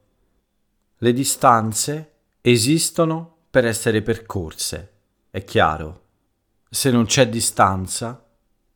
Le 0.99 1.13
distanze 1.15 2.13
esistono 2.43 3.35
per 3.49 3.65
essere 3.65 4.03
percorse, 4.03 4.93
è 5.31 5.43
chiaro. 5.43 6.01
Se 6.69 6.91
non 6.91 7.07
c'è 7.07 7.31
distanza, 7.31 8.22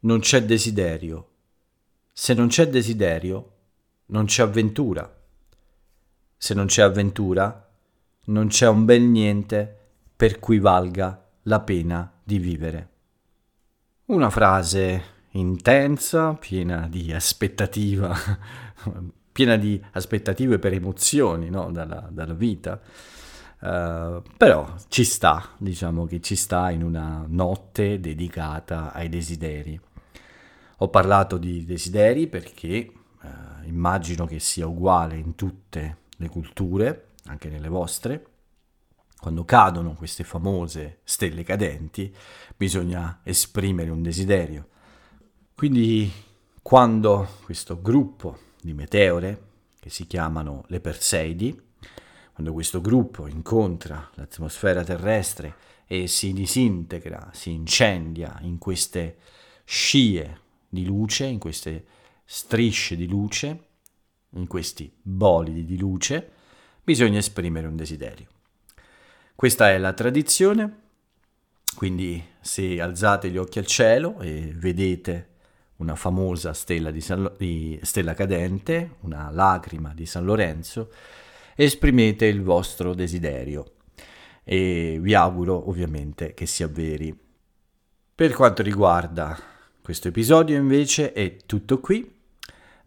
non 0.06 0.20
c'è 0.20 0.44
desiderio. 0.44 1.28
Se 2.12 2.32
non 2.32 2.46
c'è 2.46 2.68
desiderio, 2.68 3.52
non 4.06 4.26
c'è 4.26 4.42
avventura. 4.42 5.12
Se 6.36 6.54
non 6.54 6.66
c'è 6.66 6.82
avventura, 6.82 7.68
non 8.26 8.46
c'è 8.46 8.68
un 8.68 8.84
bel 8.84 9.02
niente 9.02 9.76
per 10.16 10.38
cui 10.38 10.58
valga 10.60 11.28
la 11.42 11.60
pena 11.60 12.10
di 12.22 12.38
vivere. 12.38 12.88
Una 14.06 14.30
frase 14.30 15.14
intensa, 15.32 16.34
piena 16.34 16.86
di 16.88 17.12
aspettativa, 17.12 18.16
piena 19.32 19.56
di 19.56 19.82
aspettative 19.92 20.60
per 20.60 20.72
emozioni 20.72 21.50
no? 21.50 21.72
dalla, 21.72 22.08
dalla, 22.10 22.34
vita. 22.34 22.80
Uh, 23.58 24.22
però 24.36 24.72
ci 24.88 25.02
sta, 25.02 25.48
diciamo 25.56 26.06
che 26.06 26.20
ci 26.20 26.36
sta 26.36 26.70
in 26.70 26.84
una 26.84 27.24
notte 27.26 27.98
dedicata 27.98 28.92
ai 28.92 29.08
desideri. 29.08 29.80
Ho 30.80 30.88
parlato 30.88 31.38
di 31.38 31.64
desideri 31.64 32.26
perché 32.26 32.92
uh, 33.22 33.66
immagino 33.66 34.26
che 34.26 34.38
sia 34.38 34.66
uguale 34.66 35.16
in 35.16 35.34
tutte 35.34 35.96
le 36.16 36.28
culture, 36.28 37.12
anche 37.24 37.48
nelle 37.48 37.68
vostre. 37.68 38.26
Quando 39.18 39.46
cadono 39.46 39.94
queste 39.94 40.22
famose 40.22 40.98
stelle 41.04 41.44
cadenti, 41.44 42.14
bisogna 42.54 43.20
esprimere 43.22 43.88
un 43.88 44.02
desiderio. 44.02 44.68
Quindi 45.54 46.12
quando 46.60 47.26
questo 47.44 47.80
gruppo 47.80 48.38
di 48.60 48.74
meteore, 48.74 49.44
che 49.80 49.88
si 49.88 50.06
chiamano 50.06 50.64
le 50.66 50.80
Perseidi, 50.80 51.58
quando 52.34 52.52
questo 52.52 52.82
gruppo 52.82 53.26
incontra 53.26 54.10
l'atmosfera 54.12 54.84
terrestre 54.84 55.54
e 55.86 56.06
si 56.06 56.34
disintegra, 56.34 57.30
si 57.32 57.50
incendia 57.52 58.36
in 58.42 58.58
queste 58.58 59.16
scie 59.64 60.44
di 60.76 60.84
luce, 60.84 61.24
in 61.24 61.38
queste 61.38 61.84
strisce 62.24 62.96
di 62.96 63.08
luce, 63.08 63.64
in 64.30 64.46
questi 64.46 64.92
bolidi 65.00 65.64
di 65.64 65.78
luce, 65.78 66.30
bisogna 66.82 67.18
esprimere 67.18 67.66
un 67.66 67.76
desiderio. 67.76 68.26
Questa 69.34 69.70
è 69.70 69.78
la 69.78 69.92
tradizione, 69.92 70.82
quindi 71.74 72.22
se 72.40 72.80
alzate 72.80 73.30
gli 73.30 73.36
occhi 73.36 73.58
al 73.58 73.66
cielo 73.66 74.20
e 74.20 74.52
vedete 74.54 75.34
una 75.76 75.94
famosa 75.94 76.52
stella, 76.52 76.90
di 76.90 77.00
San, 77.00 77.32
di 77.36 77.78
stella 77.82 78.14
cadente, 78.14 78.96
una 79.00 79.30
lacrima 79.30 79.92
di 79.94 80.06
San 80.06 80.24
Lorenzo, 80.24 80.92
esprimete 81.54 82.26
il 82.26 82.42
vostro 82.42 82.94
desiderio 82.94 83.72
e 84.44 84.98
vi 85.00 85.14
auguro 85.14 85.68
ovviamente 85.68 86.34
che 86.34 86.46
si 86.46 86.62
avveri. 86.62 87.18
Per 88.14 88.32
quanto 88.32 88.62
riguarda 88.62 89.36
questo 89.86 90.08
episodio 90.08 90.56
invece 90.56 91.12
è 91.12 91.36
tutto 91.46 91.78
qui, 91.78 92.12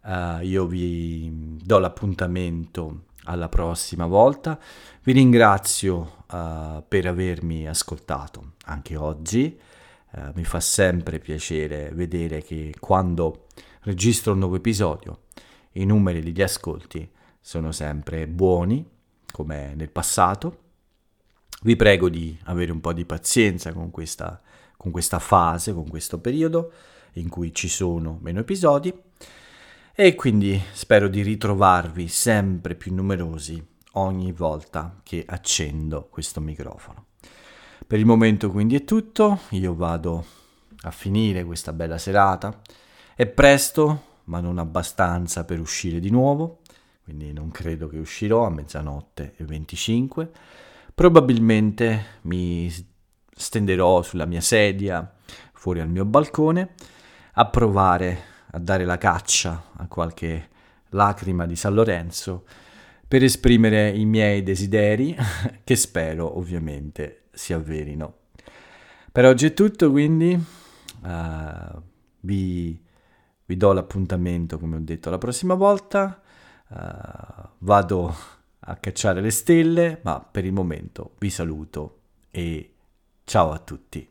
uh, 0.02 0.42
io 0.42 0.66
vi 0.66 1.56
do 1.58 1.78
l'appuntamento 1.78 3.04
alla 3.24 3.48
prossima 3.48 4.04
volta, 4.04 4.60
vi 5.04 5.12
ringrazio 5.12 6.24
uh, 6.30 6.84
per 6.86 7.06
avermi 7.06 7.66
ascoltato 7.66 8.52
anche 8.66 8.96
oggi. 8.96 9.58
Eh, 10.12 10.32
mi 10.34 10.44
fa 10.44 10.60
sempre 10.60 11.20
piacere 11.20 11.90
vedere 11.94 12.42
che 12.42 12.74
quando 12.78 13.46
registro 13.84 14.34
un 14.34 14.40
nuovo 14.40 14.56
episodio 14.56 15.20
i 15.72 15.86
numeri 15.86 16.20
degli 16.20 16.42
ascolti 16.42 17.10
sono 17.40 17.72
sempre 17.72 18.26
buoni, 18.26 18.86
come 19.32 19.72
nel 19.74 19.90
passato. 19.90 20.58
Vi 21.62 21.76
prego 21.76 22.10
di 22.10 22.38
avere 22.44 22.72
un 22.72 22.80
po' 22.82 22.92
di 22.92 23.06
pazienza 23.06 23.72
con 23.72 23.90
questa, 23.90 24.42
con 24.80 24.92
questa 24.92 25.18
fase, 25.18 25.74
con 25.74 25.86
questo 25.86 26.20
periodo 26.20 26.72
in 27.14 27.28
cui 27.28 27.54
ci 27.54 27.68
sono 27.68 28.18
meno 28.22 28.40
episodi 28.40 28.90
e 29.94 30.14
quindi 30.14 30.58
spero 30.72 31.06
di 31.08 31.20
ritrovarvi 31.20 32.08
sempre 32.08 32.74
più 32.76 32.94
numerosi 32.94 33.62
ogni 33.92 34.32
volta 34.32 34.98
che 35.02 35.22
accendo 35.28 36.08
questo 36.08 36.40
microfono. 36.40 37.08
Per 37.86 37.98
il 37.98 38.06
momento 38.06 38.50
quindi 38.50 38.74
è 38.74 38.84
tutto, 38.84 39.40
io 39.50 39.74
vado 39.74 40.24
a 40.84 40.90
finire 40.90 41.44
questa 41.44 41.74
bella 41.74 41.98
serata. 41.98 42.62
È 43.14 43.26
presto, 43.26 44.04
ma 44.24 44.40
non 44.40 44.56
abbastanza 44.56 45.44
per 45.44 45.60
uscire 45.60 46.00
di 46.00 46.08
nuovo, 46.08 46.60
quindi 47.04 47.34
non 47.34 47.50
credo 47.50 47.86
che 47.86 47.98
uscirò 47.98 48.46
a 48.46 48.50
mezzanotte 48.50 49.34
e 49.36 49.44
25. 49.44 50.30
Probabilmente 50.94 52.18
mi 52.22 52.70
stenderò 53.40 54.02
sulla 54.02 54.26
mia 54.26 54.42
sedia 54.42 55.10
fuori 55.52 55.80
al 55.80 55.88
mio 55.88 56.04
balcone 56.04 56.74
a 57.32 57.46
provare 57.46 58.28
a 58.52 58.58
dare 58.58 58.84
la 58.84 58.98
caccia 58.98 59.70
a 59.76 59.86
qualche 59.86 60.48
lacrima 60.90 61.46
di 61.46 61.56
San 61.56 61.74
Lorenzo 61.74 62.44
per 63.08 63.22
esprimere 63.24 63.90
i 63.90 64.04
miei 64.04 64.42
desideri 64.42 65.16
che 65.64 65.76
spero 65.76 66.36
ovviamente 66.36 67.22
si 67.32 67.52
avverino. 67.52 68.14
Per 69.10 69.24
oggi 69.24 69.46
è 69.46 69.54
tutto, 69.54 69.90
quindi 69.90 70.32
uh, 70.32 71.82
vi, 72.20 72.80
vi, 73.44 73.56
do 73.56 73.72
l'appuntamento, 73.72 74.58
come 74.58 74.76
ho 74.76 74.80
detto, 74.80 75.10
la 75.10 75.18
prossima 75.18 75.54
volta. 75.54 76.22
Uh, 76.68 77.48
vado 77.58 78.14
a 78.60 78.76
cacciare 78.76 79.20
le 79.20 79.30
stelle, 79.30 79.98
ma 80.02 80.20
per 80.20 80.44
il 80.44 80.52
momento 80.52 81.14
vi 81.18 81.30
saluto 81.30 81.98
e 82.30 82.69
ciao 83.30 83.52
a 83.52 83.60
tutti. 83.60 84.09